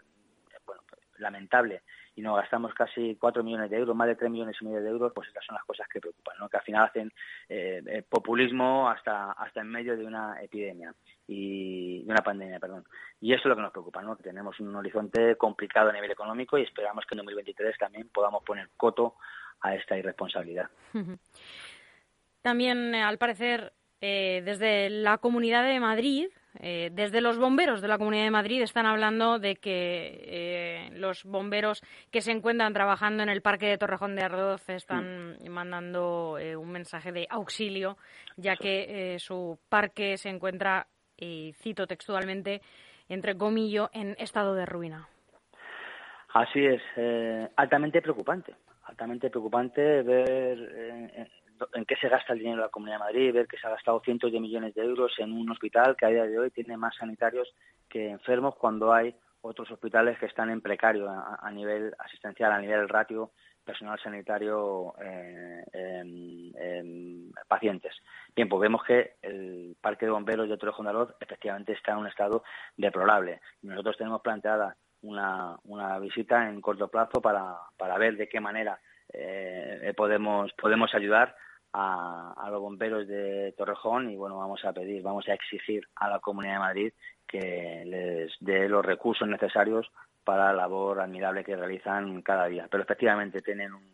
bueno, 0.65 0.81
lamentable 1.17 1.83
y 2.15 2.21
nos 2.21 2.38
gastamos 2.38 2.73
casi 2.73 3.15
4 3.15 3.43
millones 3.43 3.69
de 3.69 3.77
euros, 3.77 3.95
más 3.95 4.07
de 4.07 4.15
3 4.15 4.29
millones 4.29 4.55
y 4.62 4.65
medio 4.65 4.81
de 4.81 4.89
euros, 4.89 5.12
pues 5.13 5.27
estas 5.27 5.45
son 5.45 5.55
las 5.55 5.65
cosas 5.65 5.88
que 5.88 6.00
preocupan, 6.00 6.12
al 6.63 6.65
final 6.65 6.86
hacen 6.86 7.13
eh, 7.50 7.84
eh, 7.86 8.03
populismo 8.08 8.89
hasta, 8.89 9.34
hasta 9.34 9.62
en 9.62 9.67
medio 9.67 9.98
de 9.98 10.05
una 10.05 10.41
epidemia 10.41 10.93
y 11.27 12.03
de 12.03 12.12
una 12.12 12.24
pandemia, 12.24 12.60
perdón. 12.60 12.86
Y 13.20 13.34
eso 13.34 13.43
es 13.43 13.46
lo 13.50 13.55
que 13.55 13.62
nos 13.62 13.72
preocupa, 13.72 14.01
¿no? 14.01 14.15
que 14.15 14.24
tenemos 14.24 14.60
un 14.60 14.74
horizonte 14.75 15.36
complicado 15.36 15.89
a 15.89 15.93
nivel 15.93 16.12
económico 16.12 16.58
y 16.58 16.63
esperamos 16.63 17.05
que 17.05 17.15
en 17.15 17.17
2023 17.17 17.77
también 17.77 18.10
podamos 18.10 18.43
poner 18.43 18.70
coto 18.77 19.15
a 19.62 19.75
esta 19.75 19.98
irresponsabilidad. 19.98 20.70
También, 22.41 22.96
al 22.96 23.17
parecer, 23.17 23.74
eh, 24.01 24.41
desde 24.43 24.89
la 24.89 25.17
Comunidad 25.17 25.63
de 25.63 25.79
Madrid 25.79 26.27
eh, 26.60 26.89
desde 26.93 27.22
los 27.22 27.38
bomberos 27.38 27.81
de 27.81 27.88
la 27.88 27.98
Comunidad 27.98 28.25
de 28.25 28.31
Madrid 28.31 28.62
están 28.62 28.86
hablando 28.86 29.39
de 29.39 29.55
que 29.55 30.19
eh, 30.24 30.89
los 30.93 31.24
bomberos 31.24 31.81
que 32.12 32.22
se 32.22 32.31
encuentran 32.31 32.74
trabajando 32.74 33.24
en 33.24 33.29
el 33.29 33.41
Parque 33.41 33.67
de 33.67 33.77
Torrejón 33.77 34.15
de 34.15 34.24
Ardoz 34.24 34.69
están 34.69 35.38
mandando 35.50 36.38
eh, 36.39 36.55
un 36.55 36.72
mensaje 36.72 37.12
de 37.12 37.27
auxilio, 37.29 37.98
ya 38.38 38.55
que 38.55 39.17
su 39.19 39.57
parque 39.69 40.17
se 40.17 40.29
encuentra, 40.29 40.88
y 41.17 41.53
cito 41.62 41.88
textualmente, 41.88 42.62
entre 43.10 43.38
comillo, 43.38 43.89
en 43.93 44.15
estado 44.19 44.53
de 44.55 44.65
ruina. 44.65 45.07
Así 46.33 46.65
es, 46.65 46.81
altamente 47.55 48.01
preocupante, 48.01 48.55
altamente 48.86 49.29
preocupante 49.29 50.01
ver 50.01 51.29
en 51.74 51.86
qué 51.86 51.95
se 51.95 52.10
gasta 52.10 52.33
el 52.33 52.39
dinero 52.39 52.57
de 52.57 52.63
la 52.63 52.69
Comunidad 52.69 52.98
de 52.98 53.03
Madrid, 53.05 53.33
ver 53.33 53.48
que 53.48 53.57
se 53.57 53.67
ha 53.67 53.72
gastado 53.72 54.01
cientos 54.03 54.31
de 54.31 54.39
millones 54.39 54.74
de 54.74 54.83
euros 54.83 55.13
en 55.19 55.31
un 55.31 55.50
hospital 55.51 55.95
que 55.95 56.05
a 56.05 56.10
día 56.10 56.24
de 56.24 56.39
hoy 56.39 56.51
tiene 56.51 56.77
más 56.77 56.95
sanitarios 56.95 57.53
que 57.89 58.10
enfermos 58.10 58.55
cuando 58.55 58.93
hay 58.93 59.15
otros 59.41 59.69
hospitales 59.72 60.17
que 60.19 60.25
están 60.25 60.50
en 60.50 60.62
precario 60.62 61.10
a, 61.10 61.51
nivel 61.51 61.93
asistencial, 62.00 62.53
a 62.53 62.60
nivel 62.60 62.88
ratio 62.88 63.31
personal 63.63 64.00
sanitario 64.01 64.93
eh, 65.01 65.63
en, 65.74 67.31
pacientes. 67.48 67.93
Bien, 68.36 68.48
pues 68.48 68.62
vemos 68.62 68.83
que 68.83 69.15
el 69.22 69.75
Parque 69.81 70.05
de 70.05 70.12
Bomberos 70.12 70.50
de 70.50 70.57
Torrejón 70.57 70.86
de 70.86 70.89
Arroz 70.91 71.15
efectivamente 71.19 71.74
está 71.74 71.91
en 71.91 72.00
un 72.00 72.07
estado 72.07 72.43
deplorable. 72.77 73.41
Nosotros 73.62 73.98
tenemos 73.98 74.22
planteada 74.22 74.75
una, 75.01 75.57
una 75.65 76.00
visita 76.00 76.50
en 76.50 76.62
corto 76.62 76.88
plazo 76.88 77.22
para, 77.22 77.57
para 77.77 77.98
ver 77.98 78.15
de 78.15 78.29
qué 78.29 78.39
manera 78.39 78.79
eh, 79.13 79.93
podemos, 79.96 80.51
podemos 80.53 80.93
ayudar 80.93 81.36
a, 81.74 82.48
los 82.51 82.62
bomberos 82.62 83.08
de 83.08 83.53
Torrejón 83.58 84.12
y 84.12 84.15
bueno, 84.15 84.38
vamos 84.38 84.63
a 84.63 84.74
pedir, 84.74 85.01
vamos 85.01 85.27
a 85.27 85.34
exigir 85.34 85.88
a 85.96 86.10
la 86.10 86.20
Comunidad 86.20 86.53
de 86.53 86.60
Madrid 86.60 86.93
que 87.27 87.84
les 87.86 88.32
dé 88.39 88.70
los 88.70 88.86
recursos 88.86 89.27
necesarios 89.27 89.91
para 90.24 90.48
la 90.48 90.53
labor 90.53 91.01
admirable 91.01 91.43
que 91.43 91.55
realizan 91.55 92.22
cada 92.22 92.46
día. 92.46 92.67
Pero 92.70 92.84
efectivamente 92.84 93.41
tienen 93.41 93.74
un, 93.74 93.93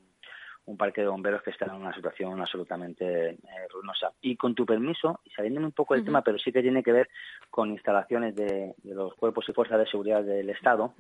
parque 0.78 1.02
de 1.02 1.08
bomberos 1.08 1.42
que 1.42 1.50
está 1.50 1.66
en 1.66 1.82
una 1.82 1.96
situación 1.96 2.40
absolutamente 2.40 3.30
eh, 3.32 3.38
ruinosa. 3.74 4.12
Y 4.22 4.36
con 4.36 4.54
tu 4.54 4.68
permiso, 4.68 5.20
y 5.26 5.32
saliéndome 5.32 5.66
un 5.66 5.72
poco 5.72 5.96
del 5.96 6.06
tema, 6.06 6.22
pero 6.22 6.38
sí 6.38 6.52
que 6.52 6.62
tiene 6.62 6.84
que 6.84 6.92
ver 6.92 7.10
con 7.50 7.72
instalaciones 7.72 8.36
de, 8.36 8.76
los 8.84 9.16
cuerpos 9.16 9.50
y 9.50 9.54
fuerzas 9.54 9.80
de 9.80 9.88
seguridad 9.88 10.24
del 10.24 10.48
Estado, 10.52 10.94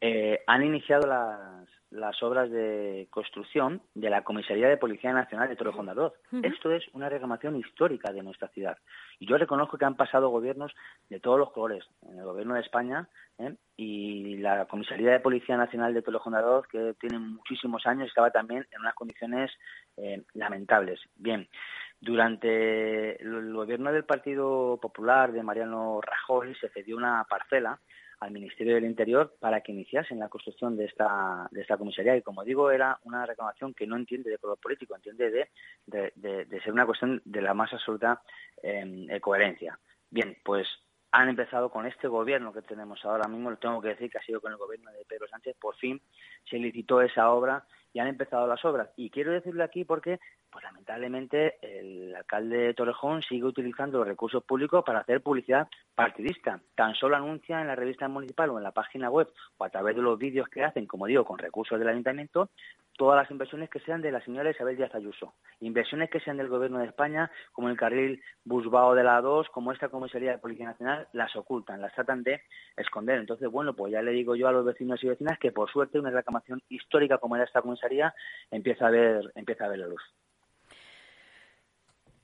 eh, 0.00 0.44
han 0.46 0.62
iniciado 0.62 1.08
las, 1.08 1.68
las 1.90 2.22
obras 2.22 2.50
de 2.50 3.08
construcción 3.10 3.80
de 3.94 4.10
la 4.10 4.22
Comisaría 4.22 4.68
de 4.68 4.76
Policía 4.76 5.12
Nacional 5.12 5.48
de 5.48 5.56
Torrejón 5.56 5.86
de 5.86 5.92
Ardoz. 5.92 6.12
Esto 6.42 6.70
es 6.72 6.84
una 6.92 7.08
reclamación 7.08 7.56
histórica 7.56 8.12
de 8.12 8.22
nuestra 8.22 8.48
ciudad. 8.48 8.76
Y 9.18 9.26
yo 9.26 9.38
reconozco 9.38 9.78
que 9.78 9.84
han 9.84 9.96
pasado 9.96 10.28
gobiernos 10.28 10.72
de 11.08 11.20
todos 11.20 11.38
los 11.38 11.50
colores, 11.52 11.84
en 12.02 12.18
el 12.18 12.24
gobierno 12.24 12.54
de 12.54 12.60
España 12.60 13.08
¿eh? 13.38 13.54
y 13.76 14.36
la 14.36 14.66
Comisaría 14.66 15.12
de 15.12 15.20
Policía 15.20 15.56
Nacional 15.56 15.94
de 15.94 16.02
Torrejón 16.02 16.34
de 16.34 16.38
Ardoz, 16.40 16.66
que 16.66 16.94
tiene 17.00 17.18
muchísimos 17.18 17.86
años, 17.86 18.08
estaba 18.08 18.30
también 18.30 18.66
en 18.70 18.80
unas 18.80 18.94
condiciones 18.94 19.50
eh, 19.96 20.22
lamentables. 20.34 21.00
Bien, 21.16 21.48
durante 22.00 23.20
el 23.22 23.52
gobierno 23.52 23.92
del 23.92 24.04
Partido 24.04 24.78
Popular 24.80 25.32
de 25.32 25.42
Mariano 25.42 26.00
Rajoy 26.00 26.54
se 26.56 26.68
cedió 26.68 26.96
una 26.96 27.24
parcela 27.24 27.80
al 28.20 28.30
Ministerio 28.30 28.74
del 28.74 28.84
Interior 28.84 29.36
para 29.38 29.60
que 29.60 29.72
iniciasen 29.72 30.18
la 30.18 30.28
construcción 30.28 30.76
de 30.76 30.86
esta, 30.86 31.48
de 31.50 31.60
esta 31.60 31.76
comisaría. 31.76 32.16
Y 32.16 32.22
como 32.22 32.44
digo, 32.44 32.70
era 32.70 32.98
una 33.04 33.24
reclamación 33.26 33.74
que 33.74 33.86
no 33.86 33.96
entiende 33.96 34.30
de 34.30 34.38
color 34.38 34.58
político, 34.58 34.96
entiende 34.96 35.30
de, 35.30 36.12
de, 36.16 36.60
ser 36.60 36.72
una 36.72 36.86
cuestión 36.86 37.22
de 37.24 37.42
la 37.42 37.54
más 37.54 37.72
absoluta 37.72 38.22
em, 38.62 39.08
eh, 39.10 39.20
coherencia. 39.20 39.78
Bien, 40.10 40.36
pues 40.44 40.66
han 41.12 41.28
empezado 41.28 41.70
con 41.70 41.86
este 41.86 42.08
gobierno 42.08 42.52
que 42.52 42.62
tenemos 42.62 43.04
ahora 43.04 43.28
mismo, 43.28 43.50
lo 43.50 43.56
tengo 43.56 43.80
que 43.80 43.88
decir 43.88 44.10
que 44.10 44.18
ha 44.18 44.22
sido 44.22 44.40
con 44.40 44.52
el 44.52 44.58
gobierno 44.58 44.90
de 44.92 45.04
Pedro 45.06 45.26
Sánchez, 45.28 45.56
por 45.58 45.76
fin 45.76 46.00
se 46.48 46.58
licitó 46.58 47.00
esa 47.00 47.30
obra 47.30 47.64
y 47.92 48.00
han 48.00 48.08
empezado 48.08 48.46
las 48.46 48.64
obras. 48.64 48.90
Y 48.96 49.10
quiero 49.10 49.32
decirlo 49.32 49.64
aquí 49.64 49.84
porque, 49.84 50.18
pues 50.50 50.64
lamentablemente, 50.64 51.56
el 51.62 52.14
alcalde 52.14 52.58
de 52.58 52.74
Torrejón 52.74 53.22
sigue 53.22 53.44
utilizando 53.44 53.98
los 53.98 54.06
recursos 54.06 54.44
públicos 54.44 54.84
para 54.84 55.00
hacer 55.00 55.22
publicidad 55.22 55.68
partidista. 55.94 56.60
Tan 56.74 56.94
solo 56.94 57.16
anuncia 57.16 57.60
en 57.60 57.66
la 57.66 57.74
revista 57.74 58.08
municipal 58.08 58.50
o 58.50 58.58
en 58.58 58.64
la 58.64 58.72
página 58.72 59.10
web 59.10 59.28
o 59.56 59.64
a 59.64 59.70
través 59.70 59.96
de 59.96 60.02
los 60.02 60.18
vídeos 60.18 60.48
que 60.48 60.64
hacen, 60.64 60.86
como 60.86 61.06
digo, 61.06 61.24
con 61.24 61.38
recursos 61.38 61.78
del 61.78 61.88
ayuntamiento, 61.88 62.50
todas 62.96 63.16
las 63.16 63.30
inversiones 63.30 63.70
que 63.70 63.80
sean 63.80 64.02
de 64.02 64.10
la 64.10 64.20
señora 64.20 64.50
Isabel 64.50 64.76
Díaz 64.76 64.94
Ayuso. 64.94 65.34
Inversiones 65.60 66.10
que 66.10 66.20
sean 66.20 66.36
del 66.36 66.48
Gobierno 66.48 66.80
de 66.80 66.86
España, 66.86 67.30
como 67.52 67.68
el 67.68 67.76
carril 67.76 68.20
Busbao 68.44 68.94
de 68.94 69.04
la 69.04 69.20
2, 69.20 69.48
como 69.50 69.72
esta 69.72 69.88
comisaría 69.88 70.32
de 70.32 70.38
Policía 70.38 70.66
Nacional, 70.66 71.06
las 71.12 71.34
ocultan, 71.36 71.80
las 71.80 71.94
tratan 71.94 72.24
de 72.24 72.42
esconder. 72.76 73.18
Entonces, 73.20 73.48
bueno, 73.50 73.74
pues 73.74 73.92
ya 73.92 74.02
le 74.02 74.10
digo 74.10 74.34
yo 74.34 74.48
a 74.48 74.52
los 74.52 74.64
vecinos 74.64 75.02
y 75.02 75.08
vecinas 75.08 75.38
que 75.38 75.52
por 75.52 75.70
suerte 75.70 75.98
una 75.98 76.10
reclamación 76.10 76.60
histórica 76.68 77.18
como 77.18 77.36
era 77.36 77.44
esta 77.44 77.62
comisaría 77.62 77.77
empieza 78.50 78.86
a 78.86 78.90
ver, 78.90 79.32
empieza 79.34 79.64
a 79.64 79.68
ver 79.68 79.78
la 79.78 79.86
luz. 79.86 80.02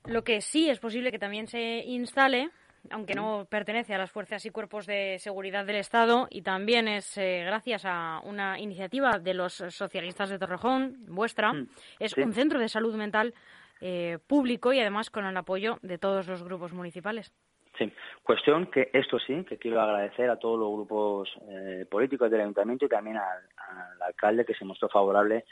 Lo 0.05 0.23
que 0.23 0.41
sí 0.41 0.69
es 0.69 0.79
posible 0.79 1.11
que 1.11 1.19
también 1.19 1.47
se 1.47 1.83
instale 1.85 2.51
aunque 2.91 3.15
no 3.15 3.45
pertenece 3.49 3.93
a 3.93 3.97
las 3.97 4.11
fuerzas 4.11 4.45
y 4.45 4.49
cuerpos 4.49 4.85
de 4.85 5.17
seguridad 5.19 5.65
del 5.65 5.77
Estado, 5.77 6.27
y 6.29 6.41
también 6.41 6.87
es 6.87 7.17
eh, 7.17 7.43
gracias 7.45 7.83
a 7.85 8.21
una 8.23 8.59
iniciativa 8.59 9.19
de 9.19 9.33
los 9.33 9.53
socialistas 9.69 10.29
de 10.29 10.39
Torrejón, 10.39 11.05
vuestra, 11.07 11.53
mm, 11.53 11.67
es 11.99 12.17
un 12.17 12.33
centro 12.33 12.59
de 12.59 12.69
salud 12.69 12.95
mental 12.95 13.33
eh, 13.81 14.19
público 14.27 14.71
y 14.71 14.79
además 14.79 15.09
con 15.09 15.25
el 15.25 15.35
apoyo 15.35 15.79
de 15.81 15.97
todos 15.97 16.27
los 16.27 16.43
grupos 16.43 16.73
municipales. 16.73 17.33
Sí, 17.77 17.91
cuestión 18.23 18.67
que 18.67 18.89
esto 18.93 19.19
sí, 19.19 19.43
que 19.43 19.57
quiero 19.57 19.81
agradecer 19.81 20.29
a 20.29 20.39
todos 20.39 20.57
los 20.57 20.71
grupos 20.71 21.29
eh, 21.49 21.85
políticos 21.89 22.31
del 22.31 22.41
ayuntamiento 22.41 22.85
y 22.85 22.89
también 22.89 23.17
al, 23.17 24.01
alcalde 24.01 24.45
que 24.45 24.53
se 24.53 24.63
mostró 24.63 24.87
favorable 24.87 25.45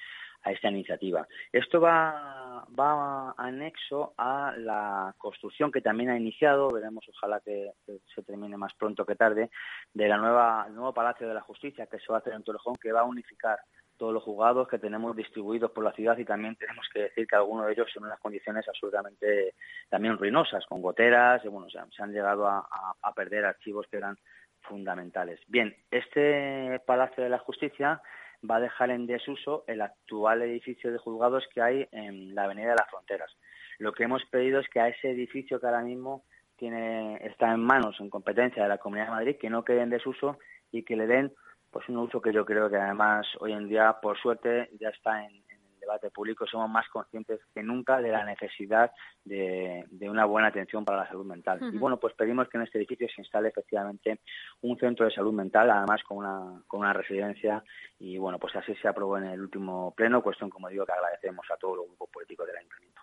a 0.43 0.51
esta 0.51 0.69
iniciativa. 0.69 1.27
Esto 1.51 1.81
va, 1.81 3.33
anexo 3.37 4.13
a 4.17 4.53
la 4.57 5.13
construcción 5.17 5.71
que 5.71 5.81
también 5.81 6.09
ha 6.09 6.17
iniciado, 6.17 6.69
veremos 6.69 7.05
ojalá 7.09 7.41
que, 7.41 7.71
se 8.13 8.23
termine 8.23 8.57
más 8.57 8.73
pronto 8.75 9.05
que 9.05 9.15
tarde, 9.15 9.49
de 9.93 10.07
la 10.07 10.17
nueva, 10.17 10.67
nuevo 10.69 10.93
Palacio 10.93 11.27
de 11.27 11.33
la 11.33 11.41
Justicia 11.41 11.87
que 11.87 11.99
se 11.99 12.07
va 12.09 12.17
a 12.17 12.19
hacer 12.19 12.33
en 12.33 12.43
Torrejón, 12.43 12.75
que 12.75 12.91
va 12.91 13.01
a 13.01 13.05
unificar 13.05 13.59
todos 14.03 14.15
los 14.15 14.23
juzgados 14.23 14.67
que 14.67 14.79
tenemos 14.79 15.15
distribuidos 15.15 15.71
por 15.71 15.81
la 15.81 15.93
ciudad 15.93 16.17
y 16.17 16.25
también 16.25 16.57
tenemos 16.57 16.85
que 16.93 17.03
decir 17.03 17.25
que 17.25 17.37
algunos 17.37 17.67
de 17.67 17.71
ellos 17.71 17.87
son 17.93 18.03
unas 18.03 18.19
condiciones 18.19 18.67
absolutamente 18.67 19.53
también 19.89 20.17
ruinosas, 20.17 20.65
con 20.65 20.81
goteras, 20.81 21.41
y 21.45 21.47
bueno, 21.47 21.69
se, 21.69 21.79
han 22.01 22.11
llegado 22.11 22.45
a, 22.45 22.67
perder 23.15 23.45
archivos 23.45 23.87
que 23.89 23.95
eran 23.95 24.17
fundamentales. 24.59 25.39
Bien, 25.47 25.73
este 25.89 26.81
Palacio 26.85 27.23
de 27.23 27.29
la 27.29 27.37
Justicia 27.37 28.01
va 28.43 28.57
a 28.57 28.59
dejar 28.59 28.89
en 28.89 29.07
desuso 29.07 29.63
el 29.67 29.79
actual 29.79 30.41
edificio 30.41 30.91
de 30.91 30.97
juzgados 30.97 31.47
que 31.53 31.61
hay 31.61 31.87
en 31.93 32.35
la 32.35 32.43
Avenida 32.43 32.71
de 32.71 32.75
las 32.75 32.89
Fronteras. 32.89 33.31
Lo 33.79 33.93
que 33.93 34.03
hemos 34.03 34.25
pedido 34.25 34.59
es 34.59 34.67
que 34.67 34.81
a 34.81 34.89
ese 34.89 35.11
edificio 35.11 35.61
que 35.61 35.65
ahora 35.65 35.81
mismo 35.81 36.25
tiene, 36.57 37.25
está 37.25 37.53
en 37.53 37.61
manos, 37.61 37.95
en 38.01 38.09
competencia 38.09 38.63
de 38.63 38.67
la 38.67 38.79
Comunidad 38.79 39.05
de 39.05 39.11
Madrid, 39.11 39.37
que 39.39 39.49
no 39.49 39.63
quede 39.63 39.81
en 39.81 39.91
desuso 39.91 40.39
y 40.73 40.83
que 40.83 40.97
le 40.97 41.07
den 41.07 41.31
pues 41.73 41.89
un 41.89 41.97
uso 41.97 42.21
que 42.21 42.31
yo 42.31 42.45
creo 42.45 42.69
que 42.69 42.77
además 42.77 43.25
hoy 43.39 43.51
en 43.51 43.67
día, 43.67 43.97
por 43.99 44.17
suerte, 44.19 44.69
ya 44.79 44.89
está 44.89 45.25
en, 45.25 45.33
el 45.33 45.79
debate 45.79 46.11
público. 46.11 46.45
Somos 46.45 46.69
más 46.69 46.87
conscientes 46.87 47.41
que 47.53 47.63
nunca 47.63 47.99
de 47.99 48.11
la 48.11 48.23
necesidad 48.23 48.91
de, 49.25 49.83
una 50.01 50.25
buena 50.25 50.49
atención 50.49 50.85
para 50.85 50.99
la 50.99 51.07
salud 51.07 51.25
mental. 51.25 51.59
Y 51.73 51.77
bueno, 51.77 51.99
pues 51.99 52.13
pedimos 52.13 52.47
que 52.47 52.57
en 52.57 52.63
este 52.63 52.77
edificio 52.77 53.07
se 53.13 53.21
instale 53.21 53.49
efectivamente 53.49 54.19
un 54.61 54.77
centro 54.77 55.05
de 55.05 55.11
salud 55.11 55.33
mental, 55.33 55.71
además 55.71 56.03
con 56.03 56.19
una, 56.19 56.61
con 56.67 56.81
una 56.81 56.93
residencia. 56.93 57.63
Y 57.99 58.17
bueno, 58.19 58.37
pues 58.37 58.55
así 58.55 58.75
se 58.75 58.87
aprobó 58.87 59.17
en 59.17 59.25
el 59.25 59.41
último 59.41 59.93
pleno, 59.95 60.21
cuestión, 60.21 60.51
como 60.51 60.69
digo, 60.69 60.85
que 60.85 60.93
agradecemos 60.93 61.45
a 61.51 61.57
todos 61.57 61.77
los 61.77 61.87
grupos 61.87 62.09
políticos 62.11 62.47
del 62.47 62.57
ayuntamiento. 62.57 63.01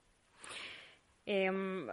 Eh, 1.27 1.87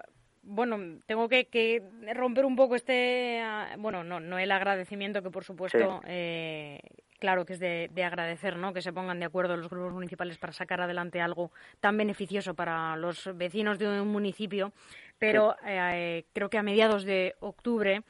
bueno, 0.47 0.99
tengo 1.05 1.27
que, 1.27 1.83
romper 2.15 2.45
un 2.45 2.55
poco 2.55 2.75
este, 2.75 3.41
ah, 3.41 3.75
bueno, 3.77 4.03
no, 4.03 4.19
no 4.19 4.39
el 4.39 4.51
agradecimiento 4.51 5.21
que 5.21 5.29
por 5.29 5.43
supuesto, 5.43 6.01
eh, 6.05 6.79
claro 7.19 7.45
que 7.45 7.53
es 7.53 7.59
de, 7.59 8.03
agradecer, 8.03 8.57
¿no? 8.57 8.73
Que 8.73 8.81
se 8.81 8.93
pongan 8.93 9.19
de 9.19 9.25
acuerdo 9.25 9.57
los 9.57 9.69
grupos 9.69 9.93
municipales 9.93 10.37
para 10.37 10.53
sacar 10.53 10.81
adelante 10.81 11.19
algo 11.21 11.51
tan 11.79 11.97
beneficioso 11.97 12.53
para 12.53 12.95
los 12.95 13.29
vecinos 13.35 13.77
de 13.77 13.87
un 14.01 14.07
municipio, 14.07 14.71
pero 15.19 15.55
eh, 15.65 16.25
creo 16.33 16.49
que 16.49 16.57
a 16.57 16.63
mediados 16.63 17.03
de 17.03 17.35
octubre 17.39 18.03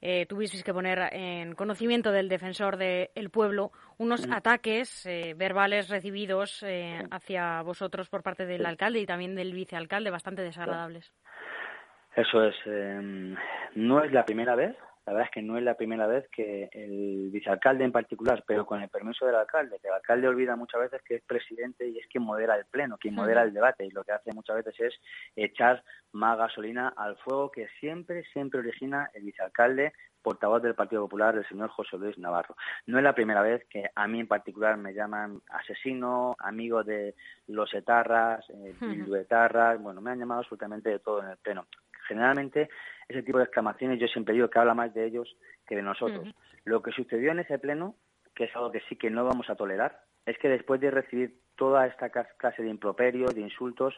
eh, 0.00 0.26
tuvisteis 0.26 0.62
que 0.64 0.72
poner 0.72 1.12
en 1.12 1.54
conocimiento 1.54 2.12
del 2.12 2.28
defensor 2.28 2.76
del 2.76 3.30
pueblo 3.30 3.72
unos 3.98 4.26
ataques 4.30 5.04
eh, 5.06 5.34
verbales 5.36 5.88
recibidos 5.88 6.64
hacia 7.10 7.62
vosotros 7.62 8.08
por 8.08 8.22
parte 8.22 8.46
del 8.46 8.64
alcalde 8.64 9.00
y 9.00 9.06
también 9.06 9.34
del 9.34 9.52
vicealcalde 9.52 10.10
bastante 10.10 10.42
desagradables. 10.42 11.12
Eso 12.16 12.42
es. 12.42 12.56
Em, 12.64 13.36
no 13.74 14.02
es 14.02 14.10
la 14.10 14.24
primera 14.24 14.54
vez, 14.54 14.74
la 15.06 15.12
verdad 15.12 15.28
es 15.28 15.34
que 15.34 15.42
no 15.42 15.58
es 15.58 15.62
la 15.62 15.76
primera 15.76 16.06
vez 16.06 16.26
que 16.30 16.68
el 16.72 17.28
vicealcalde 17.30 17.84
en 17.84 17.92
particular, 17.92 18.42
pero 18.44 18.64
con 18.64 18.82
el 18.82 18.88
permiso 18.88 19.26
del 19.26 19.36
alcalde, 19.36 19.78
que 19.80 19.86
el 19.86 19.94
alcalde 19.94 20.26
olvida 20.26 20.56
muchas 20.56 20.80
veces 20.80 21.02
que 21.02 21.16
es 21.16 21.22
presidente 21.22 21.86
y 21.86 21.98
es 21.98 22.06
quien 22.08 22.24
modera 22.24 22.56
el 22.56 22.64
pleno, 22.64 22.96
quien 22.98 23.14
modera 23.14 23.42
el 23.42 23.52
debate, 23.52 23.84
y 23.84 23.90
lo 23.90 24.02
que 24.02 24.12
hace 24.12 24.32
muchas 24.32 24.56
veces 24.56 24.74
es 24.80 24.94
echar 25.36 25.84
más 26.10 26.38
gasolina 26.38 26.88
al 26.96 27.16
fuego 27.18 27.52
que 27.52 27.68
siempre, 27.78 28.24
siempre 28.32 28.60
origina 28.60 29.10
el 29.14 29.22
vicealcalde 29.22 29.92
portavoz 30.22 30.60
del 30.60 30.74
Partido 30.74 31.02
Popular, 31.02 31.36
el 31.36 31.46
señor 31.46 31.68
José 31.68 31.98
Luis 31.98 32.18
Navarro. 32.18 32.56
No 32.86 32.98
es 32.98 33.04
la 33.04 33.14
primera 33.14 33.42
vez 33.42 33.64
que 33.70 33.90
a 33.94 34.08
mí 34.08 34.18
en 34.18 34.26
particular 34.26 34.76
me 34.76 34.92
llaman 34.92 35.40
asesino, 35.50 36.34
amigo 36.40 36.82
de 36.82 37.14
los 37.46 37.72
etarras, 37.74 38.44
eh, 38.50 38.74
etarras, 39.20 39.80
bueno, 39.80 40.00
me 40.00 40.10
han 40.10 40.18
llamado 40.18 40.40
absolutamente 40.40 40.90
de 40.90 40.98
todo 40.98 41.22
en 41.22 41.28
el 41.28 41.36
pleno 41.36 41.66
generalmente 42.06 42.68
ese 43.08 43.22
tipo 43.22 43.38
de 43.38 43.44
exclamaciones 43.44 44.00
yo 44.00 44.08
siempre 44.08 44.34
digo 44.34 44.50
que 44.50 44.58
habla 44.58 44.74
más 44.74 44.92
de 44.94 45.06
ellos 45.06 45.36
que 45.66 45.76
de 45.76 45.82
nosotros. 45.82 46.28
Lo 46.64 46.82
que 46.82 46.92
sucedió 46.92 47.32
en 47.32 47.40
ese 47.40 47.58
pleno, 47.58 47.94
que 48.34 48.44
es 48.44 48.56
algo 48.56 48.72
que 48.72 48.80
sí 48.88 48.96
que 48.96 49.10
no 49.10 49.24
vamos 49.24 49.48
a 49.50 49.56
tolerar, 49.56 50.00
es 50.24 50.36
que 50.38 50.48
después 50.48 50.80
de 50.80 50.90
recibir 50.90 51.38
toda 51.56 51.86
esta 51.86 52.10
clase 52.10 52.62
de 52.62 52.68
improperios, 52.68 53.34
de 53.34 53.40
insultos, 53.40 53.94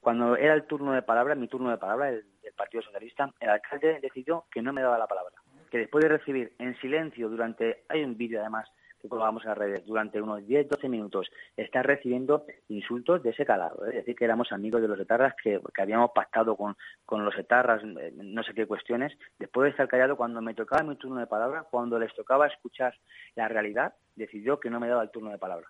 cuando 0.00 0.36
era 0.36 0.54
el 0.54 0.64
turno 0.64 0.92
de 0.92 1.02
palabra, 1.02 1.34
mi 1.34 1.48
turno 1.48 1.70
de 1.70 1.78
palabra, 1.78 2.10
el, 2.10 2.24
del 2.42 2.52
Partido 2.54 2.82
Socialista, 2.82 3.32
el 3.40 3.50
alcalde 3.50 3.98
decidió 4.00 4.46
que 4.50 4.62
no 4.62 4.72
me 4.72 4.82
daba 4.82 4.98
la 4.98 5.06
palabra. 5.06 5.34
Que 5.70 5.78
después 5.78 6.02
de 6.02 6.08
recibir 6.08 6.52
en 6.58 6.78
silencio 6.80 7.28
durante, 7.28 7.84
hay 7.88 8.04
un 8.04 8.16
vídeo 8.16 8.40
además 8.40 8.68
que 9.00 9.08
colgamos 9.08 9.42
en 9.44 9.50
las 9.50 9.58
redes, 9.58 9.86
durante 9.86 10.20
unos 10.20 10.42
10-12 10.42 10.88
minutos 10.88 11.30
está 11.56 11.82
recibiendo 11.82 12.44
insultos 12.68 13.22
de 13.22 13.30
ese 13.30 13.44
calado. 13.44 13.84
¿eh? 13.86 13.90
Es 13.90 13.94
decir, 13.96 14.16
que 14.16 14.24
éramos 14.24 14.52
amigos 14.52 14.80
de 14.80 14.88
los 14.88 14.98
etarras, 14.98 15.34
que, 15.42 15.60
habíamos 15.78 16.10
pactado 16.12 16.56
con, 16.56 16.76
con 17.06 17.24
los 17.24 17.36
etarras, 17.36 17.82
eh, 17.84 18.12
no 18.14 18.42
sé 18.42 18.54
qué 18.54 18.66
cuestiones. 18.66 19.16
Después 19.38 19.64
de 19.64 19.70
estar 19.70 19.88
callado, 19.88 20.16
cuando 20.16 20.40
me 20.40 20.54
tocaba 20.54 20.82
mi 20.82 20.96
turno 20.96 21.20
de 21.20 21.26
palabra, 21.26 21.64
cuando 21.70 21.98
les 21.98 22.14
tocaba 22.14 22.46
escuchar 22.46 22.94
la 23.36 23.48
realidad, 23.48 23.94
decidió 24.16 24.58
que 24.58 24.70
no 24.70 24.80
me 24.80 24.88
daba 24.88 25.02
el 25.02 25.10
turno 25.10 25.30
de 25.30 25.38
palabra. 25.38 25.68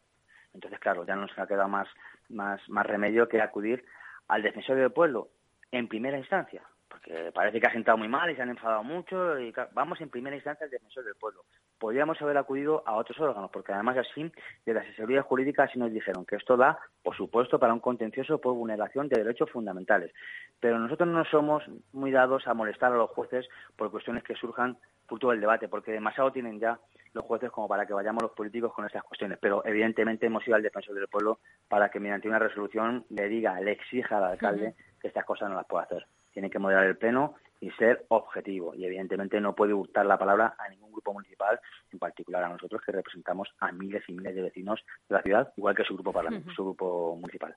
Entonces, 0.54 0.80
claro, 0.80 1.04
ya 1.04 1.14
nos 1.14 1.30
ha 1.38 1.46
quedado 1.46 1.68
más, 1.68 1.88
más, 2.28 2.60
más 2.68 2.86
remedio 2.86 3.28
que 3.28 3.40
acudir 3.40 3.84
al 4.28 4.42
defensor 4.42 4.76
del 4.76 4.92
pueblo 4.92 5.28
en 5.70 5.88
primera 5.88 6.18
instancia, 6.18 6.62
porque 6.88 7.30
parece 7.32 7.60
que 7.60 7.66
ha 7.66 7.72
sentado 7.72 7.98
muy 7.98 8.08
mal 8.08 8.30
y 8.30 8.36
se 8.36 8.42
han 8.42 8.50
enfadado 8.50 8.82
mucho. 8.82 9.38
Y 9.38 9.52
vamos 9.72 10.00
en 10.00 10.10
primera 10.10 10.36
instancia 10.36 10.64
al 10.64 10.70
defensor 10.70 11.04
del 11.04 11.14
pueblo. 11.14 11.44
Podríamos 11.78 12.20
haber 12.20 12.36
acudido 12.36 12.82
a 12.86 12.96
otros 12.96 13.18
órganos, 13.20 13.50
porque 13.50 13.72
además 13.72 13.98
así 13.98 14.32
de 14.66 14.74
la 14.74 14.80
asesoría 14.80 15.22
jurídica 15.22 15.68
sí 15.68 15.78
nos 15.78 15.92
dijeron 15.92 16.24
que 16.24 16.36
esto 16.36 16.56
da, 16.56 16.78
por 17.02 17.16
supuesto, 17.16 17.58
para 17.58 17.72
un 17.72 17.80
contencioso 17.80 18.40
por 18.40 18.54
vulneración 18.54 19.08
de 19.08 19.22
derechos 19.22 19.50
fundamentales. 19.50 20.12
Pero 20.60 20.78
nosotros 20.78 21.08
no 21.08 21.24
somos 21.26 21.62
muy 21.92 22.10
dados 22.10 22.46
a 22.46 22.54
molestar 22.54 22.92
a 22.92 22.96
los 22.96 23.10
jueces 23.10 23.48
por 23.76 23.90
cuestiones 23.90 24.24
que 24.24 24.34
surjan 24.34 24.76
por 25.06 25.18
todo 25.18 25.32
el 25.32 25.40
debate, 25.40 25.68
porque 25.68 25.92
demasiado 25.92 26.32
tienen 26.32 26.58
ya 26.58 26.78
los 27.12 27.24
jueces 27.24 27.50
como 27.50 27.68
para 27.68 27.86
que 27.86 27.94
vayamos 27.94 28.22
los 28.22 28.32
políticos 28.32 28.72
con 28.74 28.84
estas 28.84 29.04
cuestiones. 29.04 29.38
Pero 29.40 29.64
evidentemente 29.64 30.26
hemos 30.26 30.46
ido 30.46 30.56
al 30.56 30.62
defensor 30.62 30.94
del 30.94 31.08
pueblo 31.08 31.38
para 31.68 31.90
que 31.90 32.00
mediante 32.00 32.28
una 32.28 32.38
resolución 32.38 33.04
le 33.10 33.28
diga, 33.28 33.58
le 33.60 33.72
exija 33.72 34.18
al 34.18 34.24
alcalde 34.24 34.74
que 35.00 35.08
estas 35.08 35.24
cosas 35.24 35.48
no 35.48 35.54
las 35.54 35.66
pueda 35.66 35.84
hacer 35.84 36.06
tiene 36.38 36.50
que 36.50 36.60
moderar 36.60 36.84
el 36.84 36.96
pleno 36.96 37.34
y 37.60 37.68
ser 37.72 38.06
objetivo. 38.10 38.72
Y 38.72 38.84
evidentemente 38.84 39.40
no 39.40 39.56
puede 39.56 39.72
gustar 39.72 40.06
la 40.06 40.16
palabra 40.16 40.54
a 40.56 40.68
ningún 40.68 40.92
grupo 40.92 41.12
municipal, 41.12 41.58
en 41.90 41.98
particular 41.98 42.44
a 42.44 42.48
nosotros 42.48 42.80
que 42.86 42.92
representamos 42.92 43.48
a 43.58 43.72
miles 43.72 44.04
y 44.06 44.12
miles 44.12 44.36
de 44.36 44.42
vecinos 44.42 44.80
de 45.08 45.16
la 45.16 45.22
ciudad, 45.22 45.52
igual 45.56 45.74
que 45.74 45.82
su 45.82 45.94
grupo 45.94 46.12
su 46.54 46.64
grupo 46.64 47.16
municipal. 47.16 47.56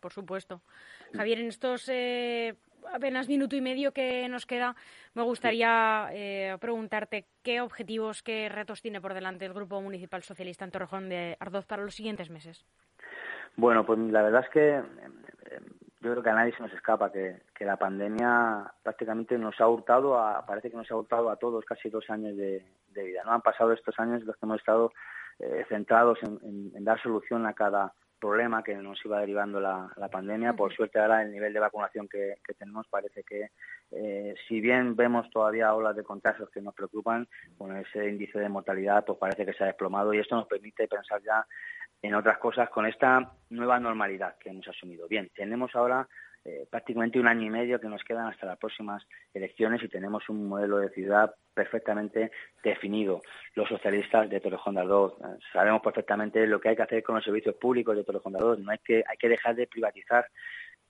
Por 0.00 0.12
supuesto. 0.12 0.60
Javier, 1.14 1.38
en 1.38 1.46
estos 1.46 1.88
eh, 1.88 2.56
apenas 2.92 3.28
minuto 3.28 3.54
y 3.54 3.60
medio 3.60 3.92
que 3.92 4.28
nos 4.28 4.44
queda, 4.44 4.74
me 5.14 5.22
gustaría 5.22 6.08
eh, 6.10 6.56
preguntarte 6.60 7.26
qué 7.44 7.60
objetivos, 7.60 8.24
qué 8.24 8.48
retos 8.48 8.82
tiene 8.82 9.00
por 9.00 9.14
delante 9.14 9.44
el 9.44 9.54
Grupo 9.54 9.80
Municipal 9.80 10.24
Socialista 10.24 10.64
en 10.64 10.72
Torrejón 10.72 11.08
de 11.08 11.36
Ardoz 11.38 11.64
para 11.64 11.84
los 11.84 11.94
siguientes 11.94 12.28
meses. 12.28 12.66
Bueno, 13.54 13.86
pues 13.86 14.00
la 14.00 14.22
verdad 14.22 14.44
es 14.44 14.50
que 14.50 14.82
yo 16.06 16.12
creo 16.12 16.22
que 16.22 16.30
a 16.30 16.34
nadie 16.34 16.54
se 16.54 16.62
nos 16.62 16.72
escapa 16.72 17.10
que, 17.10 17.42
la 17.58 17.76
pandemia 17.76 18.72
prácticamente 18.84 19.36
nos 19.36 19.60
ha 19.60 19.66
hurtado, 19.66 20.16
parece 20.46 20.70
que 20.70 20.76
nos 20.76 20.88
ha 20.88 20.94
hurtado 20.94 21.30
a 21.30 21.36
todos 21.36 21.64
casi 21.64 21.90
dos 21.90 22.08
años 22.10 22.36
de, 22.36 22.64
vida. 22.94 23.24
No 23.24 23.32
han 23.32 23.42
pasado 23.42 23.72
estos 23.72 23.98
años 23.98 24.22
los 24.22 24.36
que 24.36 24.46
hemos 24.46 24.60
estado 24.60 24.92
eh, 25.40 25.66
centrados 25.68 26.18
en, 26.22 26.84
dar 26.84 27.02
solución 27.02 27.44
a 27.44 27.52
cada 27.52 27.92
problema 28.18 28.62
que 28.62 28.74
nos 28.76 29.04
iba 29.04 29.20
derivando 29.20 29.60
la, 29.60 29.90
pandemia. 30.10 30.52
Por 30.52 30.72
suerte 30.72 31.00
ahora 31.00 31.22
el 31.22 31.32
nivel 31.32 31.52
de 31.52 31.60
vacunación 31.60 32.08
que, 32.08 32.36
tenemos 32.56 32.86
parece 32.88 33.24
que, 33.24 33.50
eh, 33.90 34.34
si 34.46 34.60
bien 34.60 34.94
vemos 34.94 35.28
todavía 35.30 35.74
olas 35.74 35.96
de 35.96 36.04
contagios 36.04 36.48
que 36.50 36.62
nos 36.62 36.74
preocupan, 36.74 37.26
con 37.58 37.76
ese 37.76 38.08
índice 38.08 38.38
de 38.38 38.48
mortalidad 38.48 39.04
pues 39.04 39.18
parece 39.18 39.44
que 39.44 39.52
se 39.52 39.64
ha 39.64 39.66
desplomado 39.66 40.14
y 40.14 40.20
esto 40.20 40.36
nos 40.36 40.46
permite 40.46 40.86
pensar 40.86 41.20
ya 41.22 41.44
en 42.02 42.14
otras 42.14 42.38
cosas 42.38 42.68
con 42.70 42.86
esta 42.86 43.32
nueva 43.50 43.80
normalidad 43.80 44.36
que 44.38 44.50
hemos 44.50 44.68
asumido. 44.68 45.08
Bien, 45.08 45.30
tenemos 45.34 45.74
ahora 45.74 46.06
eh, 46.44 46.64
prácticamente 46.70 47.18
un 47.18 47.26
año 47.26 47.42
y 47.42 47.50
medio 47.50 47.80
que 47.80 47.88
nos 47.88 48.04
quedan 48.04 48.28
hasta 48.28 48.46
las 48.46 48.56
próximas 48.58 49.02
elecciones 49.34 49.82
y 49.82 49.88
tenemos 49.88 50.28
un 50.28 50.48
modelo 50.48 50.78
de 50.78 50.90
ciudad 50.90 51.34
perfectamente 51.52 52.30
definido. 52.62 53.20
Los 53.56 53.68
socialistas 53.68 54.30
de 54.30 54.38
Torrejón 54.38 54.76
de 54.76 54.82
Ardoz 54.82 55.14
eh, 55.20 55.38
sabemos 55.52 55.82
perfectamente 55.82 56.46
lo 56.46 56.60
que 56.60 56.68
hay 56.68 56.76
que 56.76 56.82
hacer 56.82 57.02
con 57.02 57.16
los 57.16 57.24
servicios 57.24 57.56
públicos 57.56 57.96
de 57.96 58.04
Torrejón 58.04 58.34
de 58.34 58.38
Ardoz. 58.38 58.58
No 58.60 58.70
hay 58.70 58.78
que, 58.78 59.02
hay 59.08 59.16
que 59.18 59.28
dejar 59.28 59.56
de 59.56 59.66
privatizar 59.66 60.26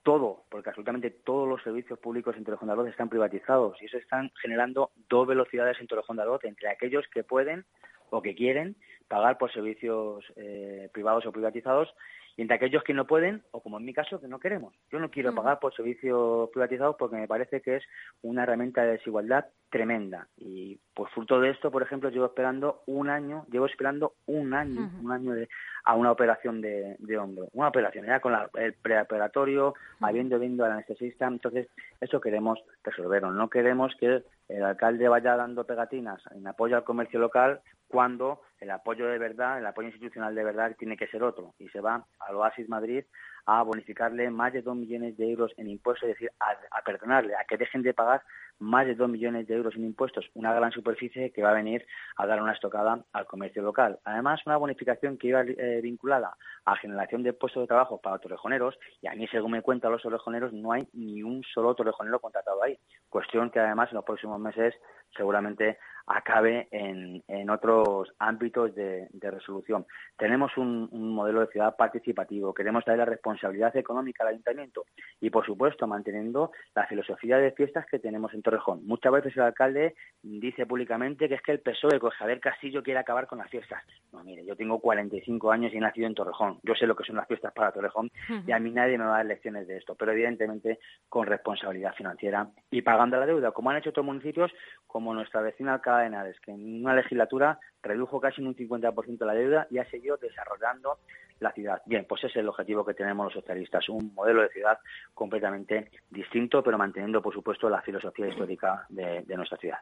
todo, 0.07 0.45
porque 0.51 0.69
absolutamente 0.69 1.11
todos 1.11 1.49
los 1.49 1.61
servicios 1.65 1.99
públicos 1.99 2.37
en 2.37 2.45
Torrejón 2.45 2.69
de 2.69 2.73
Ardoz 2.75 2.89
están 2.89 3.09
privatizados 3.09 3.77
y 3.83 3.87
eso 3.87 3.99
están 3.99 4.31
generando 4.41 4.93
dos 5.09 5.27
velocidades 5.27 5.81
en 5.81 5.89
Torrejón 5.89 6.17
de 6.17 6.23
Ardoz 6.23 6.45
entre 6.45 6.69
aquellos 6.69 7.05
que 7.09 7.25
pueden 7.25 7.65
o 8.11 8.23
que 8.23 8.37
quieren 8.37 8.77
pagar 9.09 9.37
por 9.37 9.53
servicios 9.53 10.25
eh, 10.37 10.89
privados 10.93 11.27
o 11.27 11.33
privatizados 11.33 11.93
y 12.37 12.43
entre 12.43 12.57
aquellos 12.57 12.85
que 12.85 12.93
no 12.93 13.07
pueden, 13.07 13.43
o 13.51 13.63
como 13.63 13.79
en 13.79 13.85
mi 13.87 13.95
caso, 13.95 14.21
que 14.21 14.29
no 14.29 14.39
queremos. 14.39 14.75
Yo 14.91 14.99
no 14.99 15.11
quiero 15.11 15.35
pagar 15.35 15.59
por 15.59 15.75
servicios 15.75 16.51
privatizados 16.51 16.97
porque 16.99 17.17
me 17.17 17.27
parece 17.27 17.63
que 17.63 17.77
es 17.77 17.85
una 18.23 18.43
herramienta 18.43 18.83
de 18.83 18.93
desigualdad 18.93 19.47
tremenda. 19.71 20.29
Y 20.37 20.79
pues 20.95 21.11
fruto 21.13 21.41
de 21.41 21.51
esto, 21.51 21.71
por 21.71 21.83
ejemplo, 21.83 22.11
llevo 22.11 22.27
esperando 22.27 22.83
un 22.87 23.09
año, 23.09 23.47
llevo 23.51 23.67
esperando 23.67 24.15
un 24.27 24.53
año, 24.53 24.91
un 25.03 25.13
año 25.13 25.33
de, 25.33 25.49
a 25.85 25.95
una 25.95 26.13
operación 26.13 26.61
de, 26.61 26.97
de 26.99 27.19
hombro. 27.19 27.49
Una 27.53 27.69
operación 27.69 28.05
ya 28.05 28.21
con 28.21 28.35
el 28.55 28.75
preoperatorio, 28.75 29.75
habiendo 30.01 30.39
viendo 30.39 30.65
al 30.65 30.73
anestesista. 30.73 31.27
Entonces, 31.27 31.69
eso 32.01 32.21
queremos 32.21 32.59
resolverlo. 32.85 33.31
No 33.31 33.49
queremos 33.49 33.95
que 33.99 34.23
el 34.49 34.63
alcalde 34.63 35.09
vaya 35.09 35.37
dando 35.37 35.65
pegatinas 35.65 36.23
en 36.33 36.47
apoyo 36.47 36.77
al 36.77 36.85
comercio 36.85 37.19
local 37.19 37.61
cuando 37.97 38.43
el 38.61 38.71
apoyo 38.71 39.07
de 39.07 39.17
verdad, 39.17 39.59
el 39.59 39.65
apoyo 39.65 39.89
institucional 39.89 40.35
de 40.35 40.45
verdad 40.45 40.77
tiene 40.79 40.99
que 40.99 41.07
ser 41.07 41.23
otro. 41.23 41.55
Y 41.59 41.71
se 41.71 41.81
va 41.81 42.07
al 42.19 42.37
Oasis 42.37 42.69
Madrid 42.69 43.05
a 43.47 43.63
bonificarle 43.63 44.29
más 44.29 44.53
de 44.53 44.61
dos 44.61 44.77
millones 44.77 45.17
de 45.17 45.31
euros 45.31 45.51
en 45.57 45.71
impuestos, 45.71 46.11
es 46.11 46.17
decir, 46.17 46.31
a, 46.39 46.83
perdonarle, 46.83 47.35
a 47.35 47.45
que 47.45 47.57
dejen 47.57 47.81
de 47.81 47.95
pagar 47.95 48.23
más 48.59 48.87
de 48.87 48.95
dos 48.95 49.09
millones 49.09 49.47
de 49.47 49.55
euros 49.55 49.75
en 49.77 49.85
impuestos, 49.85 50.27
una 50.35 50.55
gran 50.55 50.73
superficie 50.73 51.31
que 51.33 51.43
va 51.43 51.51
a 51.51 51.55
venir 51.55 51.87
a 52.17 52.27
dar 52.27 52.43
una 52.43 52.53
estocada 52.53 53.05
al 53.13 53.27
comercio 53.27 53.63
local. 53.63 53.99
Además, 54.05 54.41
una 54.47 54.57
bonificación 54.57 55.19
que 55.19 55.29
iba 55.29 55.43
eh, 55.43 55.81
vinculada 55.83 56.37
a 56.65 56.77
generación 56.77 57.23
de 57.23 57.33
puestos 57.33 57.63
de 57.63 57.69
trabajo 57.69 58.01
para 58.01 58.19
torrejoneros, 58.19 58.79
y 59.01 59.09
a 59.09 59.15
mí, 59.15 59.27
según 59.29 59.53
me 59.53 59.63
cuentan 59.63 59.93
los 59.93 60.03
torrejoneros, 60.03 60.53
no 60.53 60.73
hay 60.73 60.89
ni 60.93 61.23
un 61.23 61.43
solo 61.43 61.75
torrejonero 61.75 62.21
contratado 62.21 62.63
ahí. 62.63 62.79
Cuestión 63.09 63.51
que 63.51 63.61
además 63.61 63.91
en 63.91 63.97
los 63.97 64.05
próximos 64.05 64.41
meses 64.41 64.75
seguramente 65.17 65.79
acabe 66.07 66.69
en, 66.71 67.51
otros 67.51 68.13
ámbitos 68.19 68.75
de, 68.75 69.09
resolución. 69.21 69.87
Tenemos 70.17 70.57
un, 70.57 70.89
modelo 70.93 71.41
de 71.41 71.49
ciudad 71.49 71.77
participativo, 71.77 72.55
queremos 72.55 72.85
darle 72.85 73.05
la 73.05 73.11
responsabilidad 73.11 73.77
económica 73.77 74.23
al 74.23 74.31
ayuntamiento 74.31 74.85
y, 75.21 75.31
por 75.31 75.45
supuesto, 75.45 75.87
manteniendo 75.87 76.53
la 76.75 76.87
filosofía 76.87 77.39
de 77.39 77.53
fiestas 77.53 77.87
que 77.87 77.99
tenemos 77.99 78.33
en 78.35 78.43
Torrejón. 78.47 78.87
Muchas 78.87 79.13
veces 79.13 79.37
el 79.37 79.43
alcalde 79.43 79.97
dice 80.23 80.67
públicamente 80.67 81.29
que 81.29 81.35
es 81.35 81.43
que 81.43 81.51
el 81.51 81.61
PSOE 81.61 81.99
con 81.99 82.11
Javier 82.11 82.39
Castillo 82.39 82.81
quiere 82.81 83.01
acabar 83.01 83.27
con 83.27 83.39
las 83.39 83.51
fiestas. 83.51 83.83
No, 84.13 84.23
mire, 84.23 84.47
yo 84.47 84.55
tengo 84.55 84.79
45 84.79 85.51
años 85.51 85.73
y 85.75 85.79
he 85.79 85.81
nacido 85.81 86.07
en 86.07 86.15
Torrejón. 86.15 86.61
Yo 86.63 86.75
sé 86.75 86.87
lo 86.87 86.95
que 86.95 87.03
son 87.03 87.17
las 87.17 87.27
fiestas 87.27 87.53
para 87.53 87.73
Torrejón 87.73 88.09
y 88.47 88.53
a 88.53 88.61
mí 88.61 88.71
nadie 88.71 88.99
me 88.99 89.05
va 89.05 89.15
a 89.15 89.17
dar 89.19 89.27
lecciones 89.27 89.67
de 89.67 89.79
esto, 89.79 89.97
pero 89.97 90.13
evidentemente 90.13 90.79
con 91.09 91.27
responsabilidad 91.27 91.95
financiera 91.95 92.49
y 92.71 92.83
pagando 92.83 93.19
la 93.19 93.27
deuda, 93.27 93.51
como 93.51 93.71
han 93.71 93.79
hecho 93.79 93.91
otros 93.91 94.07
municipios, 94.07 94.53
como 94.87 95.13
nuestra 95.13 95.41
vecina 95.41 95.75
alcalde 95.75 96.03
de 96.03 96.07
Henares, 96.07 96.41
que 96.41 96.53
en 96.53 96.85
una 96.85 96.95
legislatura 96.95 97.59
redujo 97.87 98.21
casi 98.21 98.41
en 98.41 98.49
un 98.49 98.57
50% 98.57 99.25
la 99.25 99.35
deuda 99.35 99.67
y 99.71 99.79
ha 99.79 99.91
seguido 99.91 100.17
desarrollando 100.17 100.99
la 101.41 101.53
ciudad. 101.53 101.83
Bien, 101.87 102.07
pues 102.09 102.25
ese 102.25 102.29
es 102.29 102.37
el 102.37 102.49
objetivo 102.49 102.85
que 102.85 102.95
tenemos 102.95 103.27
los 103.27 103.35
socialistas, 103.35 103.89
un 103.89 104.13
modelo 104.15 104.43
de 104.43 104.49
ciudad 104.49 104.79
completamente 105.15 105.91
distinto, 106.11 106.63
pero 106.63 106.79
manteniendo, 106.79 107.21
por 107.21 107.35
supuesto, 107.35 107.69
la 107.69 107.83
filosofía 107.83 108.29
histórica 108.29 108.87
de, 108.89 109.25
nuestra 109.37 109.59
ciudad. 109.59 109.79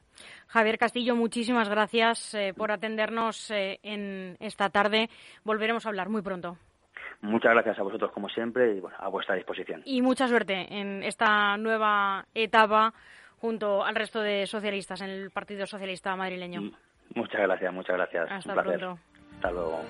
Javier 0.49 0.79
Castillo, 0.79 1.15
muchísimas 1.15 1.69
gracias 1.69 2.35
eh, 2.35 2.53
por 2.57 2.73
atendernos 2.73 3.51
eh, 3.51 3.79
en 3.83 4.37
esta 4.41 4.69
tarde. 4.71 5.09
Volveremos 5.45 5.87
a 5.87 5.91
hablar 5.91 6.09
muy 6.09 6.23
pronto. 6.23 6.57
Muchas 7.21 7.53
gracias 7.53 7.79
a 7.79 7.83
vosotros, 7.83 8.11
como 8.13 8.29
siempre, 8.29 8.77
y 8.77 8.83
a 8.99 9.09
vuestra 9.09 9.35
disposición. 9.37 9.83
Y 9.85 10.03
mucha 10.03 10.29
suerte 10.29 10.67
en 10.69 11.03
esta 11.03 11.57
nueva 11.57 12.27
etapa 12.35 12.93
junto 13.39 13.85
al 13.85 13.95
resto 13.95 14.21
de 14.21 14.47
socialistas 14.47 15.01
en 15.01 15.11
el 15.11 15.31
Partido 15.31 15.67
Socialista 15.67 16.17
madrileño. 16.17 16.73
Muchas 17.15 17.41
gracias, 17.43 17.73
muchas 17.73 17.97
gracias. 17.97 18.31
Hasta 18.31 18.55
pronto. 18.55 18.99
Hasta 19.37 19.51
luego. 19.51 19.81